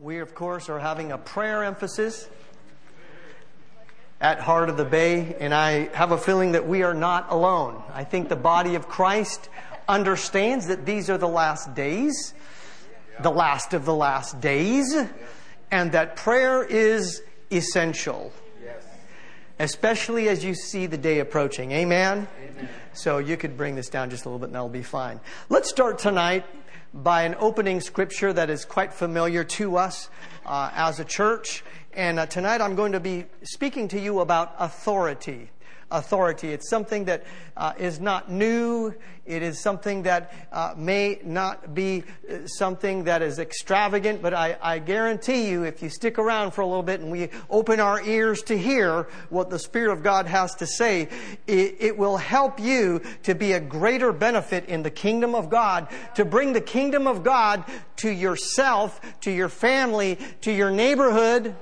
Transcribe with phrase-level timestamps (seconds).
[0.00, 2.26] We, of course, are having a prayer emphasis
[4.18, 7.82] at Heart of the Bay, and I have a feeling that we are not alone.
[7.92, 9.50] I think the body of Christ
[9.86, 12.32] understands that these are the last days,
[13.20, 14.96] the last of the last days,
[15.70, 17.20] and that prayer is
[17.50, 18.32] essential.
[19.58, 21.72] Especially as you see the day approaching.
[21.72, 22.26] Amen?
[22.42, 22.68] Amen?
[22.94, 25.20] So you could bring this down just a little bit and that'll be fine.
[25.50, 26.46] Let's start tonight
[26.92, 30.10] by an opening scripture that is quite familiar to us
[30.44, 31.62] uh, as a church.
[31.92, 35.50] And uh, tonight I'm going to be speaking to you about authority
[35.90, 36.52] authority.
[36.52, 37.24] It's something that
[37.56, 38.94] uh, is not new.
[39.26, 44.56] It is something that uh, may not be uh, something that is extravagant, but I,
[44.60, 48.02] I, guarantee you, if you stick around for a little bit and we open our
[48.02, 51.08] ears to hear what the Spirit of God has to say,
[51.46, 55.88] it, it will help you to be a greater benefit in the kingdom of God,
[56.14, 57.64] to bring the kingdom of God
[57.96, 61.54] to yourself, to your family, to your neighborhood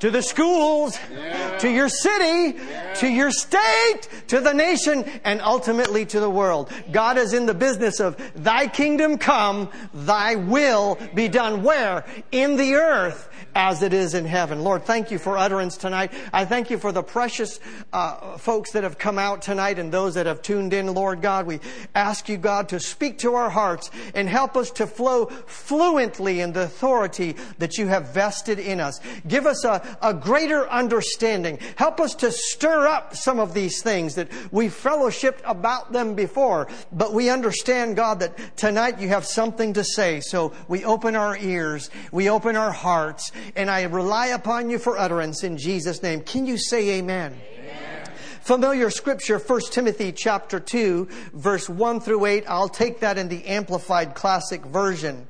[0.00, 1.58] to the schools, yeah.
[1.58, 2.94] to your city, yeah.
[2.94, 6.70] to your state, to the nation, and ultimately to the world.
[6.92, 11.62] God is in the business of thy kingdom come, thy will be done.
[11.62, 12.04] Where?
[12.32, 14.62] In the earth as it is in heaven.
[14.64, 16.12] Lord, thank you for utterance tonight.
[16.32, 17.60] I thank you for the precious
[17.92, 21.46] uh, folks that have come out tonight and those that have tuned in, Lord God.
[21.46, 21.60] We
[21.94, 26.52] ask you, God, to speak to our hearts and help us to flow fluently in
[26.52, 29.00] the authority that you have vested in us.
[29.26, 31.58] Give us a, a greater understanding.
[31.76, 36.68] Help us to stir up some of these things that we fellowshipped about them before,
[36.92, 40.20] but we understand, God, that tonight you have something to say.
[40.20, 43.23] So we open our ears, we open our hearts,
[43.56, 46.20] and I rely upon you for utterance in Jesus' name.
[46.22, 47.36] Can you say amen?
[47.58, 48.10] amen?
[48.40, 52.44] Familiar scripture, 1 Timothy chapter 2, verse 1 through 8.
[52.46, 55.26] I'll take that in the Amplified Classic Version.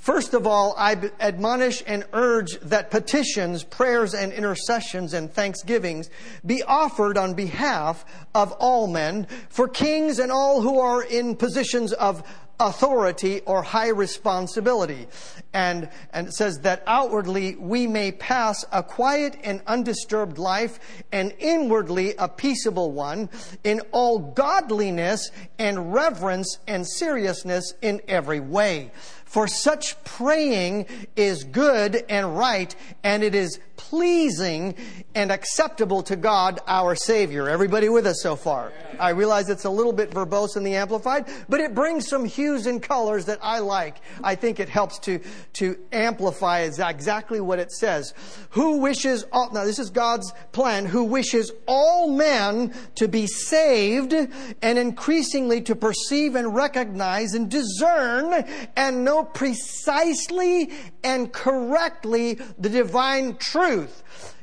[0.00, 6.08] First of all, I admonish and urge that petitions, prayers, and intercessions and thanksgivings
[6.44, 11.92] be offered on behalf of all men, for kings and all who are in positions
[11.92, 12.22] of
[12.60, 15.08] authority or high responsibility.
[15.52, 20.78] And, and it says that outwardly we may pass a quiet and undisturbed life
[21.10, 23.30] and inwardly a peaceable one
[23.64, 28.92] in all godliness and reverence and seriousness in every way.
[29.24, 33.60] For such praying is good and right, and it is
[33.90, 34.72] pleasing
[35.16, 37.48] and acceptable to God our Savior.
[37.48, 38.72] Everybody with us so far?
[39.00, 42.66] I realize it's a little bit verbose in the Amplified, but it brings some hues
[42.66, 43.96] and colors that I like.
[44.22, 45.18] I think it helps to,
[45.54, 48.14] to amplify exactly what it says.
[48.50, 54.12] Who wishes all, now this is God's plan, who wishes all men to be saved
[54.12, 58.44] and increasingly to perceive and recognize and discern
[58.76, 60.70] and know precisely
[61.02, 63.79] and correctly the divine truth.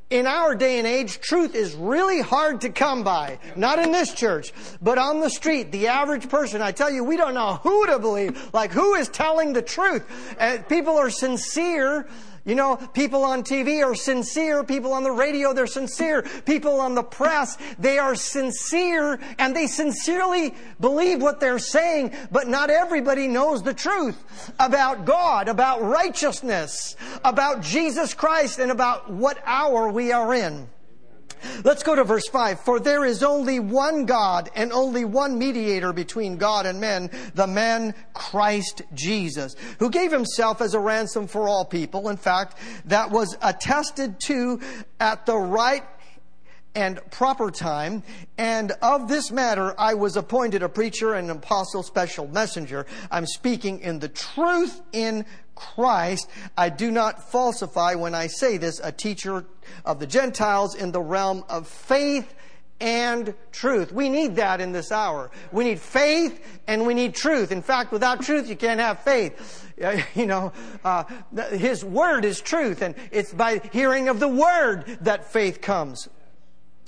[0.09, 3.39] In our day and age, truth is really hard to come by.
[3.57, 6.61] Not in this church, but on the street, the average person.
[6.61, 8.53] I tell you, we don't know who to believe.
[8.53, 10.05] Like, who is telling the truth?
[10.39, 12.07] Uh, people are sincere,
[12.47, 14.63] you know, people on TV are sincere.
[14.63, 16.23] People on the radio, they're sincere.
[16.45, 22.47] People on the press, they are sincere and they sincerely believe what they're saying, but
[22.47, 29.37] not everybody knows the truth about God, about righteousness, about Jesus Christ, and about what
[29.45, 30.69] hour we are in.
[31.63, 32.59] Let's go to verse 5.
[32.61, 37.47] For there is only one God and only one mediator between God and men, the
[37.47, 42.09] man Christ Jesus, who gave himself as a ransom for all people.
[42.09, 44.59] In fact, that was attested to
[44.99, 45.83] at the right
[46.77, 48.03] and proper time.
[48.37, 52.85] And of this matter, I was appointed a preacher and an apostle, special messenger.
[53.09, 55.25] I'm speaking in the truth in
[55.57, 56.29] Christ.
[56.57, 59.45] I do not falsify when I say this, a teacher
[59.85, 62.33] of the Gentiles in the realm of faith
[62.79, 63.91] and truth.
[63.91, 65.31] We need that in this hour.
[65.51, 67.51] We need faith and we need truth.
[67.51, 69.63] In fact, without truth, you can't have faith.
[70.15, 70.53] You know,
[70.83, 71.03] uh,
[71.51, 76.09] His Word is truth, and it's by hearing of the Word that faith comes.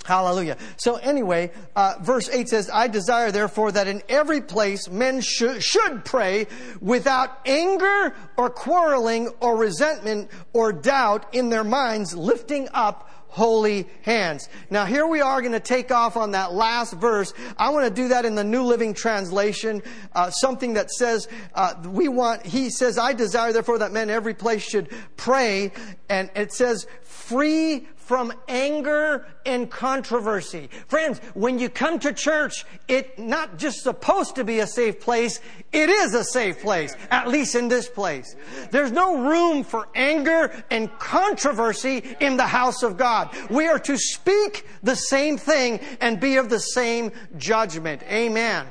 [0.04, 0.56] Hallelujah.
[0.78, 5.62] So anyway, uh, verse 8 says, I desire therefore that in every place men should,
[5.62, 6.46] should pray
[6.80, 14.48] without anger or quarreling or resentment or doubt in their minds, lifting up holy hands.
[14.70, 17.32] Now here we are going to take off on that last verse.
[17.56, 19.82] I want to do that in the New Living Translation,
[20.14, 24.34] uh, something that says, uh, we want, he says, I desire therefore that men every
[24.34, 25.70] place should pray.
[26.08, 30.68] And it says, free from anger and controversy.
[30.88, 35.38] Friends, when you come to church, it not just supposed to be a safe place,
[35.70, 38.34] it is a safe place, at least in this place.
[38.72, 43.32] There's no room for anger and controversy in the house of God.
[43.48, 48.02] We are to speak the same thing and be of the same judgment.
[48.10, 48.66] Amen.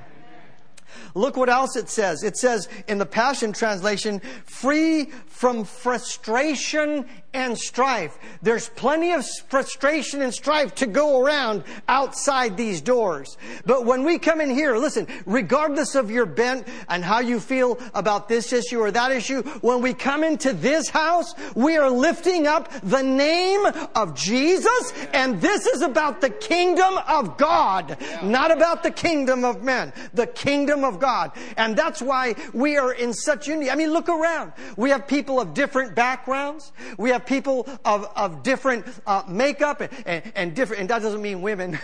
[1.15, 2.23] Look what else it says.
[2.23, 8.17] It says in the Passion Translation, free from frustration and strife.
[8.41, 13.37] There's plenty of frustration and strife to go around outside these doors.
[13.65, 17.79] But when we come in here, listen, regardless of your bent and how you feel
[17.93, 22.47] about this issue or that issue, when we come into this house, we are lifting
[22.47, 23.63] up the name
[23.95, 29.63] of Jesus, and this is about the kingdom of God, not about the kingdom of
[29.63, 31.31] men, the kingdom of God.
[31.57, 33.69] And that's why we are in such unity.
[33.69, 34.53] I mean, look around.
[34.77, 36.71] We have people of different backgrounds.
[36.97, 41.21] We have people of, of different uh, makeup and, and, and, different, and that doesn't
[41.21, 41.79] mean women.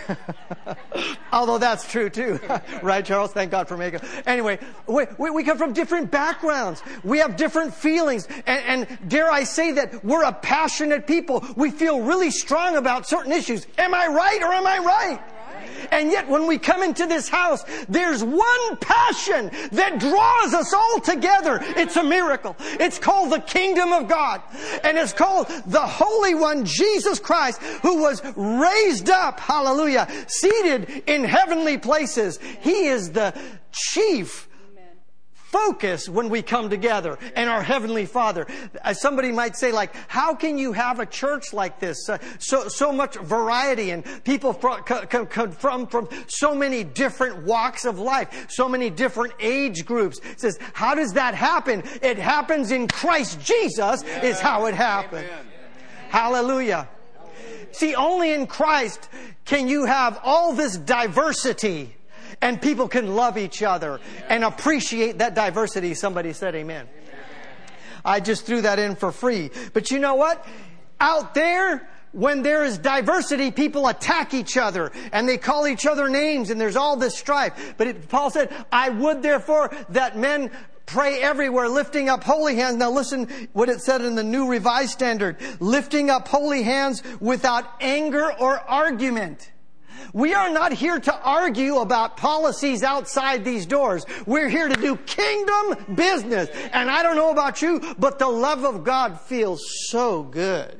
[1.32, 2.38] Although that's true too.
[2.82, 3.32] right, Charles?
[3.32, 4.04] Thank God for makeup.
[4.26, 6.82] Anyway, we, we, we, come from different backgrounds.
[7.04, 8.26] We have different feelings.
[8.46, 11.44] And, and dare I say that we're a passionate people.
[11.56, 13.66] We feel really strong about certain issues.
[13.78, 15.35] Am I right or am I right?
[15.90, 21.00] And yet when we come into this house, there's one passion that draws us all
[21.00, 21.60] together.
[21.76, 22.56] It's a miracle.
[22.58, 24.42] It's called the kingdom of God.
[24.84, 31.24] And it's called the Holy One, Jesus Christ, who was raised up, hallelujah, seated in
[31.24, 32.38] heavenly places.
[32.60, 33.34] He is the
[33.72, 34.48] chief
[35.56, 38.46] focus when we come together and our heavenly father.
[38.84, 42.08] Uh, somebody might say like how can you have a church like this?
[42.08, 44.82] Uh, so so much variety and people from,
[45.52, 50.18] from from so many different walks of life so many different age groups.
[50.18, 51.82] It says how does that happen?
[52.02, 54.22] It happens in christ jesus yeah.
[54.22, 55.46] is how it happens Amen.
[56.08, 56.88] hallelujah.
[57.72, 59.08] See only in christ
[59.44, 61.96] can you have all this diversity
[62.40, 65.94] and people can love each other and appreciate that diversity.
[65.94, 66.88] Somebody said amen.
[68.04, 69.50] I just threw that in for free.
[69.72, 70.46] But you know what?
[71.00, 76.08] Out there, when there is diversity, people attack each other and they call each other
[76.08, 77.74] names and there's all this strife.
[77.76, 80.50] But it, Paul said, I would therefore that men
[80.86, 82.76] pray everywhere, lifting up holy hands.
[82.76, 85.36] Now listen what it said in the New Revised Standard.
[85.60, 89.50] Lifting up holy hands without anger or argument.
[90.12, 94.06] We are not here to argue about policies outside these doors.
[94.26, 96.48] We're here to do kingdom business.
[96.72, 100.78] And I don't know about you, but the love of God feels so good.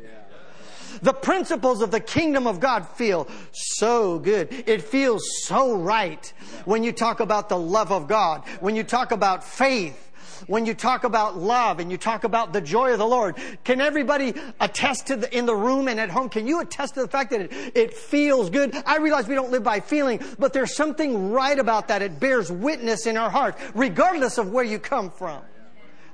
[1.02, 4.48] The principles of the kingdom of God feel so good.
[4.66, 6.32] It feels so right
[6.64, 10.10] when you talk about the love of God, when you talk about faith,
[10.46, 13.36] when you talk about love and you talk about the joy of the Lord.
[13.64, 16.28] Can everybody attest to the, in the room and at home?
[16.28, 18.76] Can you attest to the fact that it, it feels good?
[18.86, 22.02] I realize we don't live by feeling, but there's something right about that.
[22.02, 25.42] It bears witness in our heart, regardless of where you come from.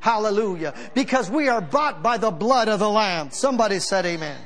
[0.00, 0.74] Hallelujah.
[0.94, 3.30] Because we are bought by the blood of the Lamb.
[3.30, 4.36] Somebody said amen.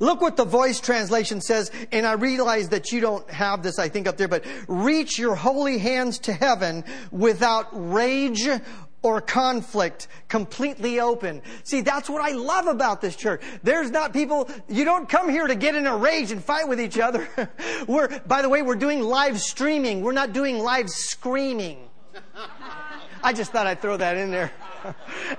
[0.00, 3.88] Look what the voice translation says, and I realize that you don't have this, I
[3.88, 8.48] think, up there, but reach your holy hands to heaven without rage
[9.02, 11.40] or conflict, completely open.
[11.62, 13.40] See, that's what I love about this church.
[13.62, 16.80] There's not people, you don't come here to get in a rage and fight with
[16.80, 17.28] each other.
[17.86, 20.00] we're, by the way, we're doing live streaming.
[20.00, 21.88] We're not doing live screaming.
[23.22, 24.50] I just thought I'd throw that in there.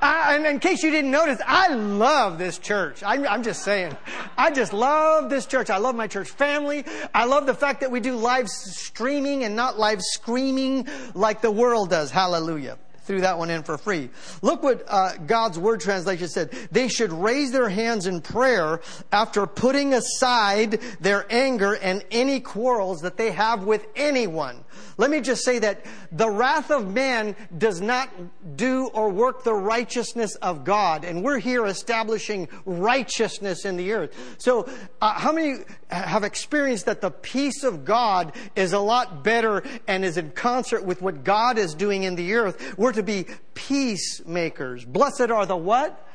[0.02, 3.04] I, and in case you didn't notice, I love this church.
[3.04, 3.96] I'm, I'm, just saying.
[4.38, 5.70] I just love this church.
[5.70, 6.86] I love my church family.
[7.14, 11.52] I love the fact that we do live streaming and not live screaming like the
[11.52, 12.12] world does.
[12.12, 14.10] Hallelujah threw that one in for free.
[14.42, 16.52] Look what uh, God's Word translation said.
[16.72, 23.02] They should raise their hands in prayer after putting aside their anger and any quarrels
[23.02, 24.64] that they have with anyone.
[24.98, 28.10] Let me just say that the wrath of man does not
[28.58, 31.06] do or work the righteousness of God.
[31.06, 34.36] And we're here establishing righteousness in the earth.
[34.38, 34.68] So,
[35.02, 40.04] uh, how many have experienced that the peace of God is a lot better and
[40.04, 42.78] is in concert with what God is doing in the earth?
[42.78, 44.86] We're to be peacemakers.
[44.86, 46.07] Blessed are the what?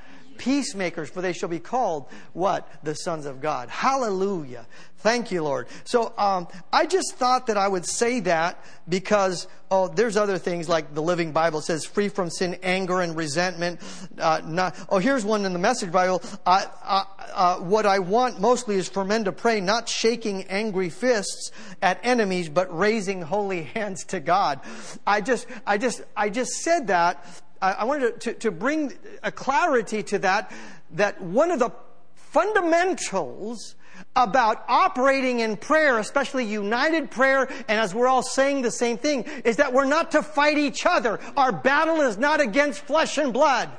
[0.43, 2.69] Peacemakers, for they shall be called what?
[2.83, 3.69] The sons of God.
[3.69, 4.67] Hallelujah.
[4.97, 5.69] Thank you, Lord.
[5.85, 10.69] So um, I just thought that I would say that because oh, there's other things
[10.69, 13.79] like the Living Bible says, free from sin, anger, and resentment.
[14.19, 16.21] Uh, not, oh, here's one in the Message Bible.
[16.45, 21.53] Uh, uh, what I want mostly is for men to pray, not shaking angry fists
[21.81, 24.61] at enemies, but raising holy hands to God.
[25.07, 27.25] I just, I just, I just said that.
[27.71, 28.93] I, wanted to, to, to bring
[29.23, 30.53] a clarity to that.
[30.93, 31.71] That one of the
[32.15, 33.77] fundamentals
[34.17, 39.23] about operating in prayer, especially united prayer, and as we're all saying the same thing,
[39.45, 41.21] is that we're not to fight each other.
[41.37, 43.71] Our battle is not against flesh and blood.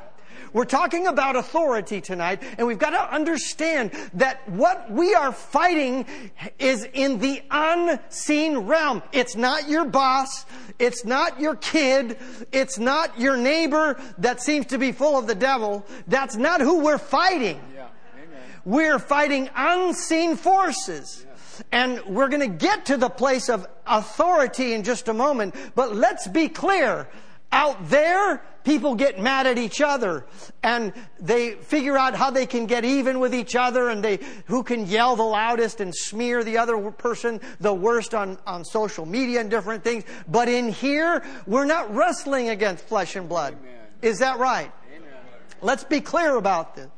[0.54, 6.06] We're talking about authority tonight, and we've got to understand that what we are fighting
[6.60, 9.02] is in the unseen realm.
[9.12, 10.46] It's not your boss.
[10.78, 12.18] It's not your kid.
[12.52, 15.86] It's not your neighbor that seems to be full of the devil.
[16.08, 17.60] That's not who we're fighting.
[17.76, 17.88] Yeah.
[18.66, 21.26] We're fighting unseen forces.
[21.72, 25.56] And we're going to get to the place of authority in just a moment.
[25.76, 27.08] But let's be clear.
[27.52, 30.26] Out there, people get mad at each other
[30.62, 34.64] and they figure out how they can get even with each other and they, who
[34.64, 39.42] can yell the loudest and smear the other person the worst on, on social media
[39.42, 40.04] and different things.
[40.28, 43.56] But in here, we're not wrestling against flesh and blood.
[43.60, 43.74] Amen.
[44.02, 44.72] Is that right?
[44.96, 45.10] Amen.
[45.62, 46.90] Let's be clear about this.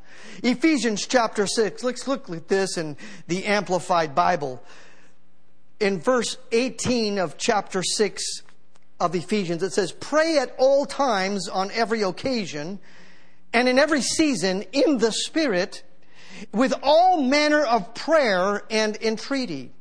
[0.43, 1.83] Ephesians chapter 6.
[1.83, 4.61] Let's look at this in the Amplified Bible.
[5.79, 8.41] In verse 18 of chapter 6,
[8.99, 9.63] of Ephesians.
[9.63, 12.79] It says, Pray at all times on every occasion
[13.53, 15.83] and in every season in the Spirit
[16.51, 19.71] with all manner of prayer and entreaty.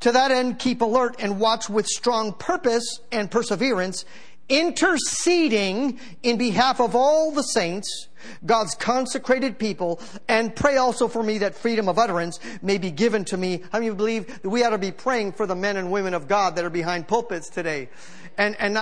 [0.00, 4.04] To that end, keep alert and watch with strong purpose and perseverance,
[4.48, 8.08] interceding in behalf of all the saints,
[8.44, 13.24] God's consecrated people, and pray also for me that freedom of utterance may be given
[13.26, 13.62] to me.
[13.70, 16.26] How many believe that we ought to be praying for the men and women of
[16.26, 17.88] God that are behind pulpits today?
[18.38, 18.78] And, and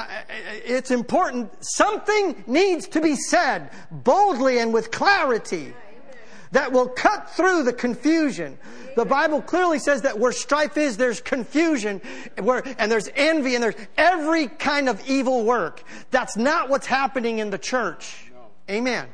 [0.65, 1.51] it's important.
[1.61, 5.73] Something needs to be said boldly and with clarity
[6.53, 8.59] that will cut through the confusion.
[8.95, 12.01] The Bible clearly says that where strife is, there's confusion,
[12.39, 15.83] where, and there's envy, and there's every kind of evil work.
[16.11, 18.31] That's not what's happening in the church.
[18.71, 19.09] Amen.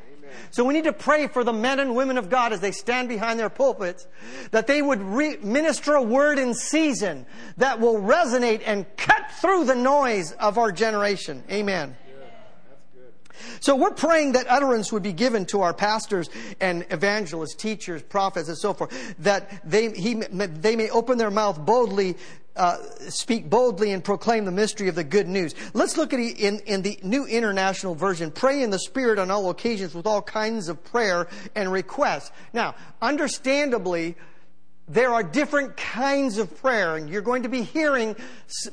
[0.50, 3.08] So we need to pray for the men and women of God as they stand
[3.08, 4.06] behind their pulpits
[4.50, 9.64] that they would re- minister a word in season that will resonate and cut through
[9.64, 11.42] the noise of our generation.
[11.50, 11.96] Amen.
[13.60, 16.28] So we're praying that utterance would be given to our pastors
[16.60, 21.64] and evangelists, teachers, prophets, and so forth, that they, he, they may open their mouth
[21.64, 22.16] boldly
[22.56, 22.76] uh,
[23.08, 25.54] speak boldly and proclaim the mystery of the good news.
[25.72, 28.30] Let's look at it in, in the New International Version.
[28.30, 32.30] Pray in the Spirit on all occasions with all kinds of prayer and requests.
[32.52, 34.16] Now, understandably,
[34.88, 38.16] there are different kinds of prayer, and you're going to be hearing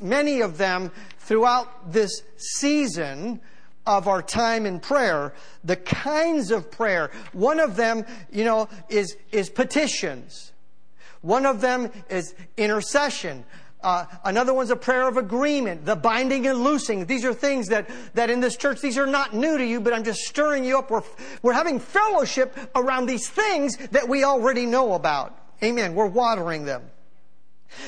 [0.00, 3.40] many of them throughout this season
[3.86, 5.32] of our time in prayer.
[5.64, 7.10] The kinds of prayer.
[7.32, 10.52] One of them, you know, is, is petitions.
[11.22, 13.44] One of them is intercession.
[13.82, 17.06] Uh, another one's a prayer of agreement, the binding and loosing.
[17.06, 19.94] These are things that, that in this church, these are not new to you, but
[19.94, 20.90] I'm just stirring you up.
[20.90, 21.02] We're,
[21.42, 25.36] we're having fellowship around these things that we already know about.
[25.62, 25.94] Amen.
[25.94, 26.82] We're watering them.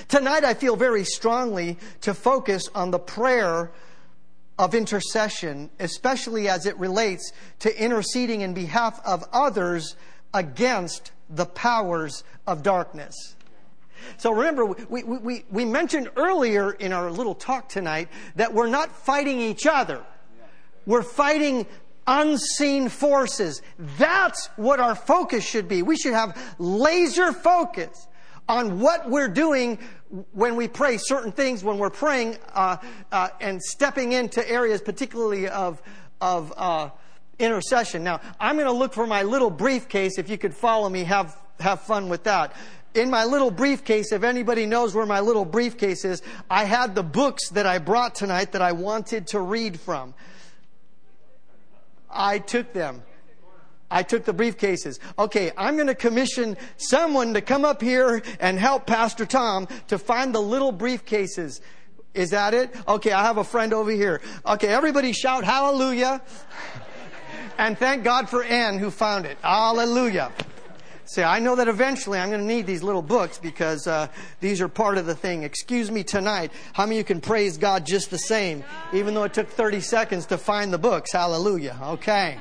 [0.08, 3.70] Tonight, I feel very strongly to focus on the prayer
[4.58, 9.96] of intercession, especially as it relates to interceding in behalf of others
[10.32, 13.34] against the powers of darkness.
[14.16, 18.90] So remember, we, we, we mentioned earlier in our little talk tonight that we're not
[18.90, 20.02] fighting each other.
[20.86, 21.66] We're fighting
[22.06, 23.62] unseen forces.
[23.98, 25.82] That's what our focus should be.
[25.82, 28.08] We should have laser focus
[28.48, 29.78] on what we're doing
[30.32, 32.76] when we pray certain things, when we're praying uh,
[33.10, 35.80] uh, and stepping into areas, particularly of,
[36.20, 36.90] of uh,
[37.38, 38.04] intercession.
[38.04, 40.18] Now, I'm going to look for my little briefcase.
[40.18, 42.54] If you could follow me, have, have fun with that
[42.94, 47.02] in my little briefcase, if anybody knows where my little briefcase is, I had the
[47.02, 50.14] books that I brought tonight that I wanted to read from.
[52.10, 53.02] I took them.
[53.90, 54.98] I took the briefcases.
[55.18, 59.98] Okay, I'm going to commission someone to come up here and help Pastor Tom to
[59.98, 61.60] find the little briefcases.
[62.14, 62.74] Is that it?
[62.88, 64.20] Okay, I have a friend over here.
[64.46, 66.22] Okay, everybody shout hallelujah.
[67.58, 69.36] and thank God for Ann who found it.
[69.42, 70.32] Hallelujah.
[71.04, 74.08] Say, I know that eventually I'm going to need these little books because uh,
[74.40, 75.42] these are part of the thing.
[75.42, 76.52] Excuse me tonight.
[76.72, 79.80] How many of you can praise God just the same, even though it took 30
[79.80, 81.12] seconds to find the books?
[81.12, 81.76] Hallelujah.
[81.82, 82.38] Okay.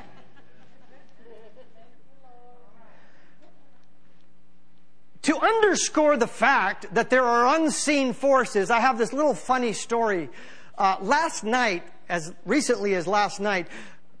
[5.22, 10.28] to underscore the fact that there are unseen forces, I have this little funny story.
[10.76, 13.68] Uh, last night, as recently as last night,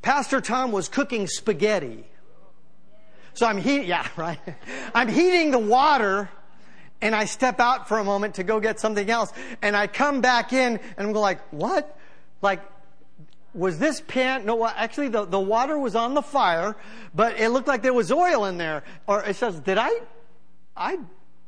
[0.00, 2.06] Pastor Tom was cooking spaghetti.
[3.34, 4.38] So I'm heating, yeah, right.
[4.94, 6.28] I'm heating the water
[7.00, 10.20] and I step out for a moment to go get something else and I come
[10.20, 11.98] back in and I'm like, what?
[12.40, 12.60] Like,
[13.54, 16.74] was this pan, no, actually the, the water was on the fire,
[17.14, 18.82] but it looked like there was oil in there.
[19.06, 19.90] Or it says, did I,
[20.76, 20.98] I,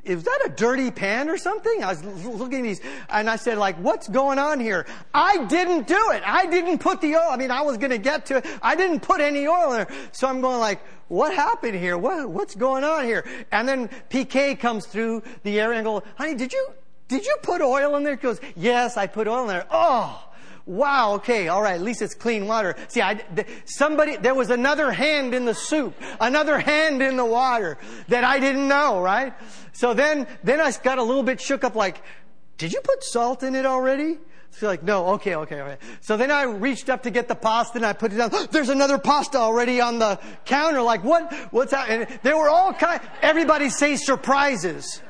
[0.04, 1.82] is that a dirty pan or something?
[1.82, 4.86] I was looking at these and I said like, what's going on here?
[5.12, 6.22] I didn't do it.
[6.26, 7.28] I didn't put the oil.
[7.30, 8.46] I mean, I was going to get to it.
[8.62, 9.88] I didn't put any oil in there.
[10.12, 11.96] So I'm going like, what happened here?
[11.96, 13.24] What, what's going on here?
[13.50, 16.68] And then PK comes through the area and goes, honey, did you,
[17.08, 18.16] did you put oil in there?
[18.16, 19.66] He goes, yes, I put oil in there.
[19.70, 20.28] Oh,
[20.66, 22.74] Wow, okay, all right, at least it's clean water.
[22.88, 23.22] See, I,
[23.66, 27.76] somebody, there was another hand in the soup, another hand in the water
[28.08, 29.34] that I didn't know, right?
[29.72, 32.02] So then, then I got a little bit shook up like,
[32.56, 34.18] did you put salt in it already?
[34.52, 35.76] So like, no, okay, okay, okay.
[36.00, 38.30] So then I reached up to get the pasta and I put it down.
[38.50, 40.80] There's another pasta already on the counter.
[40.80, 41.90] Like, what, what's that?
[41.90, 45.02] And there were all kind, everybody say surprises.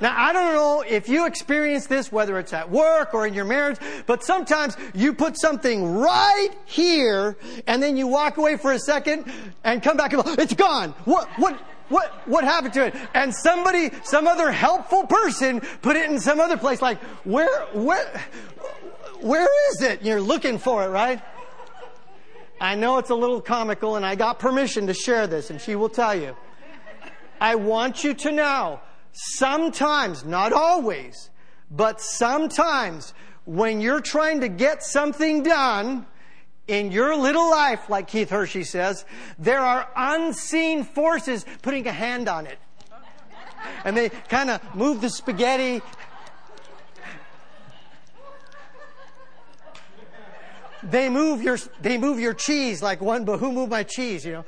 [0.00, 3.44] Now, I don't know if you experience this, whether it's at work or in your
[3.44, 3.76] marriage,
[4.06, 9.30] but sometimes you put something right here and then you walk away for a second
[9.62, 10.92] and come back and go, it's gone.
[11.04, 11.58] What, what,
[11.90, 12.94] what, what happened to it?
[13.12, 18.22] And somebody, some other helpful person put it in some other place like, where, where,
[19.20, 20.02] where is it?
[20.02, 21.20] You're looking for it, right?
[22.58, 25.76] I know it's a little comical and I got permission to share this and she
[25.76, 26.36] will tell you.
[27.38, 28.80] I want you to know
[29.12, 31.30] sometimes, not always,
[31.70, 33.14] but sometimes
[33.44, 36.06] when you're trying to get something done
[36.66, 39.04] in your little life, like Keith Hershey says,
[39.38, 42.58] there are unseen forces putting a hand on it.
[43.84, 45.82] And they kind of move the spaghetti.
[50.82, 54.32] They move your, they move your cheese like one, but who moved my cheese, you
[54.32, 54.44] know?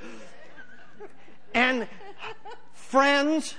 [1.55, 1.89] And
[2.73, 3.55] friends,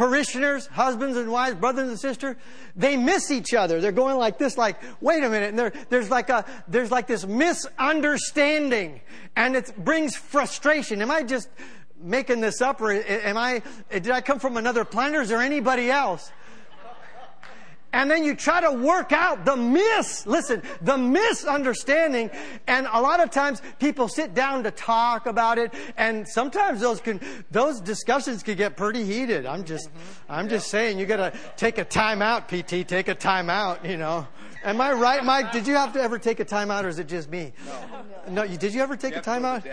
[0.00, 2.34] parishioners, husbands and wives, brothers and sisters,
[2.74, 3.82] they miss each other.
[3.82, 5.50] They're going like this, like, wait a minute.
[5.50, 9.02] And there's like a, there's like this misunderstanding
[9.36, 11.02] and it brings frustration.
[11.02, 11.50] Am I just
[12.00, 15.42] making this up or am I, did I come from another planet or is there
[15.42, 16.32] anybody else?
[17.92, 22.30] And then you try to work out the mis, listen, the misunderstanding.
[22.66, 25.74] And a lot of times people sit down to talk about it.
[25.96, 27.20] And sometimes those can,
[27.50, 29.44] those discussions can get pretty heated.
[29.44, 30.32] I'm just, mm-hmm.
[30.32, 33.96] I'm just saying you gotta take a time out, PT, take a time out, you
[33.96, 34.26] know.
[34.62, 35.52] Am I right, Mike?
[35.52, 37.52] Did you have to ever take a time out or is it just me?
[38.28, 38.44] No.
[38.46, 39.66] No, did you ever take you a time out?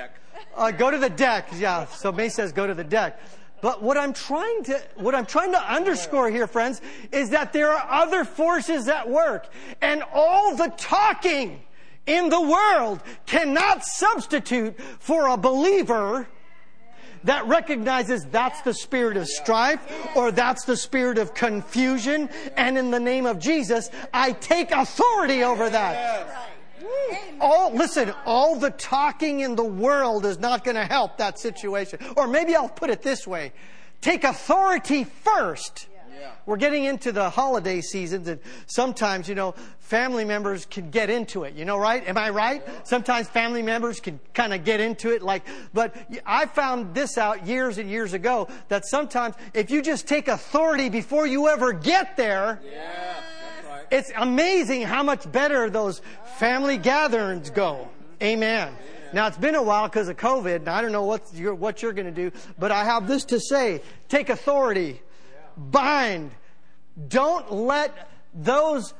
[0.56, 1.50] Uh, go to the deck.
[1.58, 1.86] Yeah.
[1.88, 3.20] So May says go to the deck.
[3.62, 7.72] But what I'm trying to, what I'm trying to underscore here, friends, is that there
[7.72, 9.48] are other forces at work.
[9.82, 11.62] And all the talking
[12.06, 16.28] in the world cannot substitute for a believer
[17.24, 19.82] that recognizes that's the spirit of strife
[20.16, 22.30] or that's the spirit of confusion.
[22.56, 26.28] And in the name of Jesus, I take authority over that.
[27.40, 32.00] All, listen, all the talking in the world is not going to help that situation.
[32.16, 33.54] Or maybe I'll put it this way.
[34.02, 35.88] Take authority first.
[36.46, 41.44] We're getting into the holiday seasons and sometimes, you know, family members can get into
[41.44, 42.08] it, you know, right?
[42.08, 42.64] Am I right?
[42.88, 47.46] Sometimes family members can kind of get into it like, but I found this out
[47.46, 52.18] years and years ago that sometimes if you just take authority before you ever get
[52.18, 53.16] there, yeah
[53.92, 56.02] it's amazing how much better those
[56.38, 57.90] family gatherings go.
[58.22, 58.74] Amen.
[59.14, 61.82] Now it's been a while because of COVID, and I don't know what you're, what
[61.82, 65.02] you're going to do, but I have this to say: take authority,
[65.56, 66.32] bind.
[67.08, 68.94] Don't let those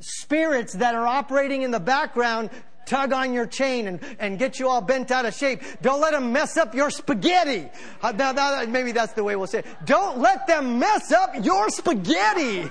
[0.00, 2.50] spirits that are operating in the background
[2.86, 5.62] tug on your chain and, and get you all bent out of shape.
[5.82, 7.68] Don't let them mess up your spaghetti.
[8.00, 9.66] Uh, now, now, maybe that's the way we'll say it.
[9.84, 12.70] Don't let them mess up your spaghetti.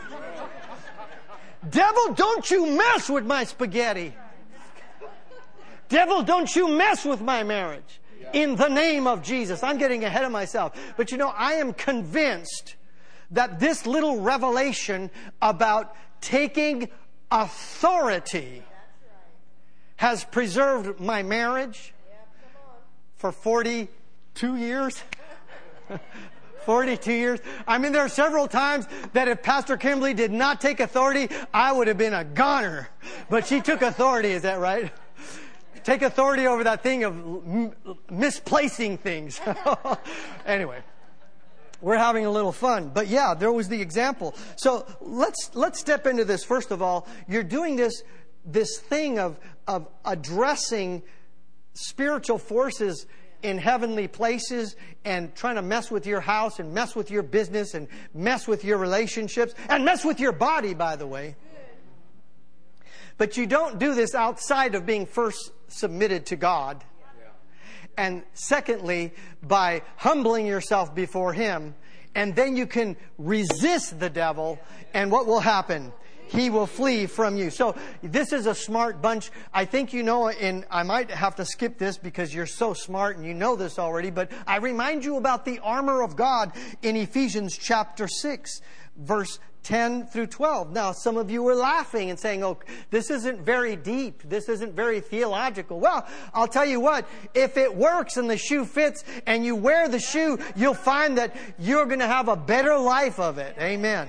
[1.70, 4.16] Devil, don't you mess with my spaghetti.
[5.90, 8.02] Devil, don't you mess with my marriage.
[8.34, 9.64] In the name of Jesus.
[9.64, 10.78] I'm getting ahead of myself.
[10.98, 12.76] But you know, I am convinced
[13.32, 16.90] that this little revelation about taking
[17.32, 18.64] authority
[19.98, 21.94] has preserved my marriage
[23.16, 25.02] for 42 years.
[26.66, 27.40] 42 years.
[27.68, 31.72] I mean, there are several times that if Pastor Kimberly did not take authority, I
[31.72, 32.90] would have been a goner.
[33.30, 34.92] But she took authority, is that right?
[35.84, 37.74] Take authority over that thing of m-
[38.10, 39.40] misplacing things.
[40.46, 40.82] anyway
[41.82, 42.90] we're having a little fun.
[42.94, 44.34] But yeah, there was the example.
[44.56, 46.44] So let's let's step into this.
[46.44, 48.02] First of all, you're doing this
[48.44, 51.04] this thing of of addressing
[51.74, 53.06] spiritual forces
[53.46, 57.76] in heavenly places and trying to mess with your house and mess with your business
[57.76, 61.36] and mess with your relationships and mess with your body, by the way.
[63.18, 66.84] But you don't do this outside of being first submitted to God.
[67.98, 71.76] And secondly, by humbling yourself before Him.
[72.16, 74.60] And then you can resist the devil.
[74.94, 75.94] And what will happen?
[76.28, 77.50] He will flee from you.
[77.50, 79.32] So this is a smart bunch.
[79.54, 83.18] I think you know, and I might have to skip this because you're so smart
[83.18, 86.96] and you know this already, but I remind you about the armor of God in
[86.96, 88.62] Ephesians chapter 6,
[88.98, 90.72] verse 10 through 12.
[90.72, 92.60] Now, some of you were laughing and saying, oh,
[92.92, 94.22] this isn't very deep.
[94.24, 95.80] This isn't very theological.
[95.80, 99.90] Well, I'll tell you what, if it works and the shoe fits and you wear
[99.90, 103.56] the shoe, you'll find that you're going to have a better life of it.
[103.60, 104.08] Amen.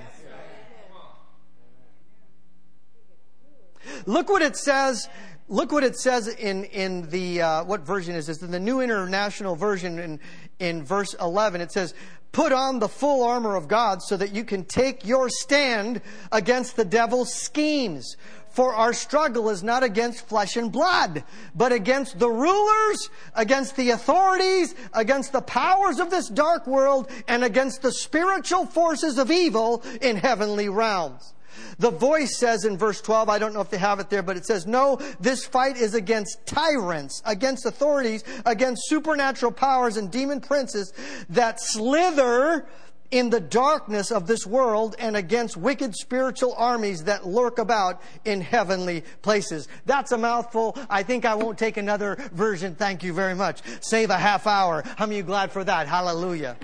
[4.05, 5.07] Look what it says.
[5.49, 8.41] Look what it says in in the uh, what version is this?
[8.41, 10.19] In the New International Version, in
[10.59, 11.93] in verse eleven, it says,
[12.33, 16.75] "Put on the full armor of God, so that you can take your stand against
[16.75, 18.17] the devil's schemes."
[18.49, 21.23] For our struggle is not against flesh and blood,
[21.53, 27.43] but against the rulers, against the authorities, against the powers of this dark world, and
[27.43, 31.35] against the spiritual forces of evil in heavenly realms.
[31.79, 34.37] The voice says in verse 12, I don't know if they have it there, but
[34.37, 40.41] it says, No, this fight is against tyrants, against authorities, against supernatural powers and demon
[40.41, 40.93] princes
[41.29, 42.67] that slither
[43.11, 48.41] in the darkness of this world and against wicked spiritual armies that lurk about in
[48.41, 49.67] heavenly places.
[49.85, 50.77] That's a mouthful.
[50.89, 52.75] I think I won't take another version.
[52.75, 53.61] Thank you very much.
[53.81, 54.83] Save a half hour.
[54.97, 55.87] How many you glad for that?
[55.87, 56.57] Hallelujah.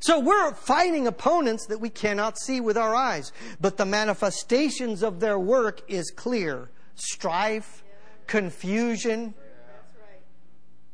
[0.00, 5.20] So we're fighting opponents that we cannot see with our eyes, but the manifestations of
[5.20, 6.70] their work is clear.
[6.94, 7.84] Strife,
[8.26, 9.34] confusion,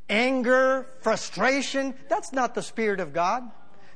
[0.09, 1.95] anger, frustration.
[2.09, 3.51] That's not the Spirit of God.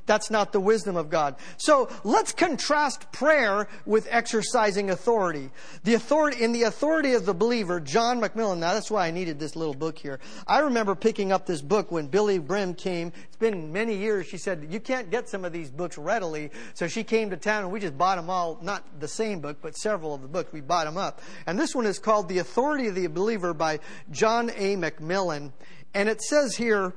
[0.08, 1.36] That's not the wisdom of God.
[1.58, 5.50] So let's contrast prayer with exercising authority.
[5.84, 9.38] The authority, in the authority of the believer, John MacMillan, now that's why I needed
[9.38, 10.18] this little book here.
[10.46, 13.12] I remember picking up this book when Billye Brim came.
[13.26, 14.26] It's been many years.
[14.26, 16.50] She said, you can't get some of these books readily.
[16.72, 19.58] So she came to town and we just bought them all, not the same book,
[19.60, 20.52] but several of the books.
[20.52, 21.20] We bought them up.
[21.46, 24.74] And this one is called The Authority of the Believer by John A.
[24.76, 25.52] MacMillan.
[25.92, 26.94] And it says here,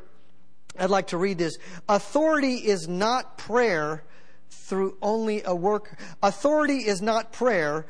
[0.82, 1.58] I'd like to read this.
[1.88, 4.04] Authority is not prayer
[4.50, 6.00] through only a work.
[6.24, 7.86] Authority is not prayer,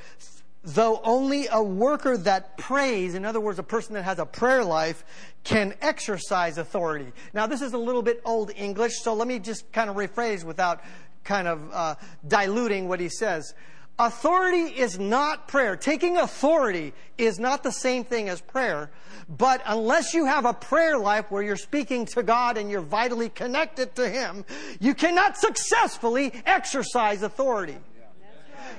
[0.64, 4.64] though only a worker that prays, in other words, a person that has a prayer
[4.64, 5.06] life,
[5.44, 7.12] can exercise authority.
[7.34, 10.44] Now, this is a little bit old English, so let me just kind of rephrase
[10.44, 10.82] without
[11.24, 11.96] kind of uh,
[12.28, 13.54] diluting what he says.
[14.00, 15.76] Authority is not prayer.
[15.76, 18.90] Taking authority is not the same thing as prayer.
[19.30, 23.30] But unless you have a prayer life where you're speaking to God and you're vitally
[23.30, 24.44] connected to Him,
[24.80, 27.78] you cannot successfully exercise authority.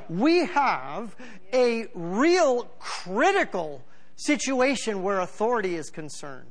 [0.08, 1.14] We have
[1.52, 3.82] a real critical
[4.16, 6.48] situation where authority is concerned.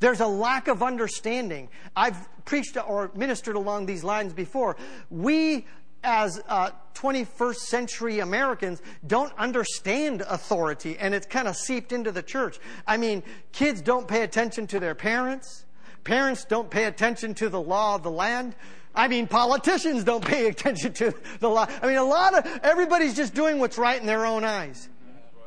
[0.00, 1.68] There's a lack of understanding.
[1.94, 4.76] I've preached or ministered along these lines before.
[5.10, 5.66] We
[6.02, 12.22] as uh, 21st century Americans don't understand authority and it's kind of seeped into the
[12.22, 12.58] church.
[12.86, 15.64] I mean, kids don't pay attention to their parents.
[16.04, 18.54] Parents don't pay attention to the law of the land.
[18.94, 21.66] I mean, politicians don't pay attention to the law.
[21.82, 24.88] I mean, a lot of, everybody's just doing what's right in their own eyes.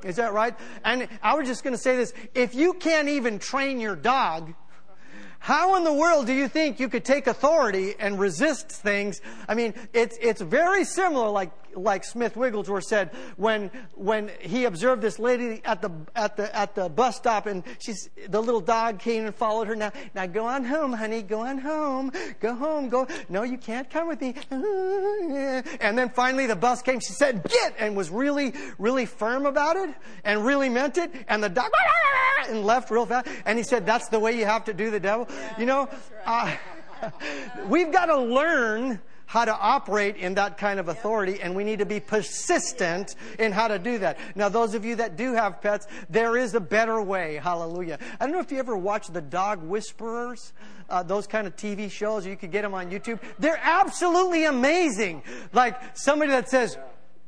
[0.03, 0.55] Is that right?
[0.83, 2.13] And I was just going to say this.
[2.35, 4.53] If you can't even train your dog,
[5.45, 9.21] how in the world do you think you could take authority and resist things?
[9.47, 15.01] I mean, it's, it's very similar, like like Smith Wigglesworth said when when he observed
[15.01, 18.99] this lady at the at the at the bus stop and she's the little dog
[18.99, 19.75] came and followed her.
[19.75, 23.89] Now now go on home honey go on home go home go no you can't
[23.89, 24.35] come with me.
[24.49, 26.99] And then finally the bus came.
[26.99, 31.11] She said get and was really really firm about it and really meant it.
[31.27, 31.71] And the dog
[32.49, 33.27] and left real fast.
[33.45, 35.27] And he said that's the way you have to do the devil.
[35.29, 35.89] Yeah, you know
[36.27, 36.59] right.
[37.01, 37.09] uh,
[37.67, 41.79] we've got to learn how to operate in that kind of authority, and we need
[41.79, 44.17] to be persistent in how to do that.
[44.35, 47.35] Now, those of you that do have pets, there is a better way.
[47.35, 47.99] Hallelujah.
[48.19, 50.53] I don't know if you ever watch the Dog Whisperers,
[50.89, 52.25] uh, those kind of TV shows.
[52.25, 53.19] You could get them on YouTube.
[53.39, 55.23] They're absolutely amazing.
[55.53, 56.77] Like somebody that says,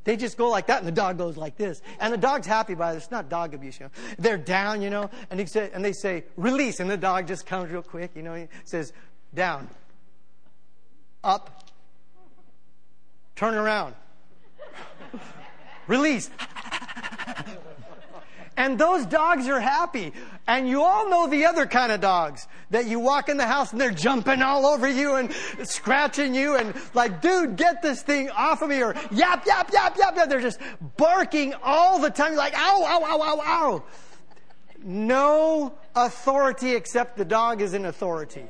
[0.04, 1.82] they just go like that, and the dog goes like this.
[2.00, 2.96] And the dog's happy by it.
[2.96, 3.92] It's not dog abuse, you know.
[4.18, 7.46] They're down, you know, and they say, and they say release, and the dog just
[7.46, 8.34] comes real quick, you know.
[8.34, 8.94] He says,
[9.34, 9.68] down,
[11.26, 11.67] up,
[13.38, 13.96] Turn around.
[15.88, 16.30] Release.
[18.58, 20.12] And those dogs are happy.
[20.48, 23.72] And you all know the other kind of dogs that you walk in the house
[23.72, 25.32] and they're jumping all over you and
[25.64, 29.96] scratching you and like, dude, get this thing off of me or yap, yap, yap,
[29.98, 30.28] yap, yap.
[30.30, 30.60] They're just
[30.98, 32.32] barking all the time.
[32.32, 33.84] You're like, ow, ow, ow, ow, ow.
[34.84, 38.46] No authority except the dog is in authority.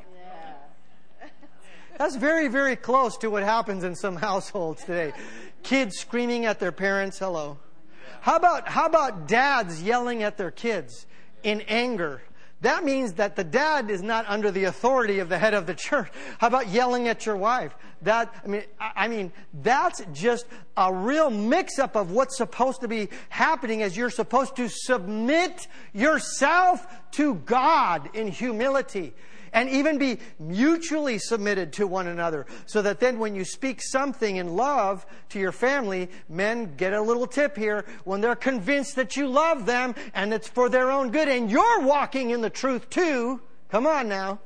[1.97, 5.13] That's very, very close to what happens in some households today.
[5.63, 7.57] Kids screaming at their parents, hello.
[8.21, 11.07] How about, how about dads yelling at their kids
[11.43, 12.21] in anger?
[12.61, 15.75] That means that the dad is not under the authority of the head of the
[15.75, 16.09] church.
[16.39, 17.75] How about yelling at your wife?
[18.01, 22.87] That, I mean, I mean, that's just a real mix up of what's supposed to
[22.87, 29.13] be happening as you're supposed to submit yourself to God in humility
[29.53, 34.37] and even be mutually submitted to one another so that then when you speak something
[34.37, 39.15] in love to your family, men get a little tip here when they're convinced that
[39.15, 42.89] you love them and it's for their own good and you're walking in the truth
[42.89, 43.41] too.
[43.69, 44.39] Come on now.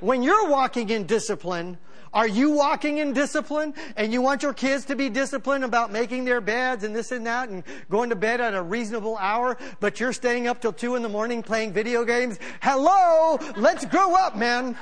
[0.00, 1.78] When you're walking in discipline,
[2.12, 6.24] are you walking in discipline and you want your kids to be disciplined about making
[6.24, 10.00] their beds and this and that and going to bed at a reasonable hour, but
[10.00, 12.38] you're staying up till two in the morning playing video games?
[12.62, 13.38] Hello!
[13.56, 14.76] Let's grow up, man.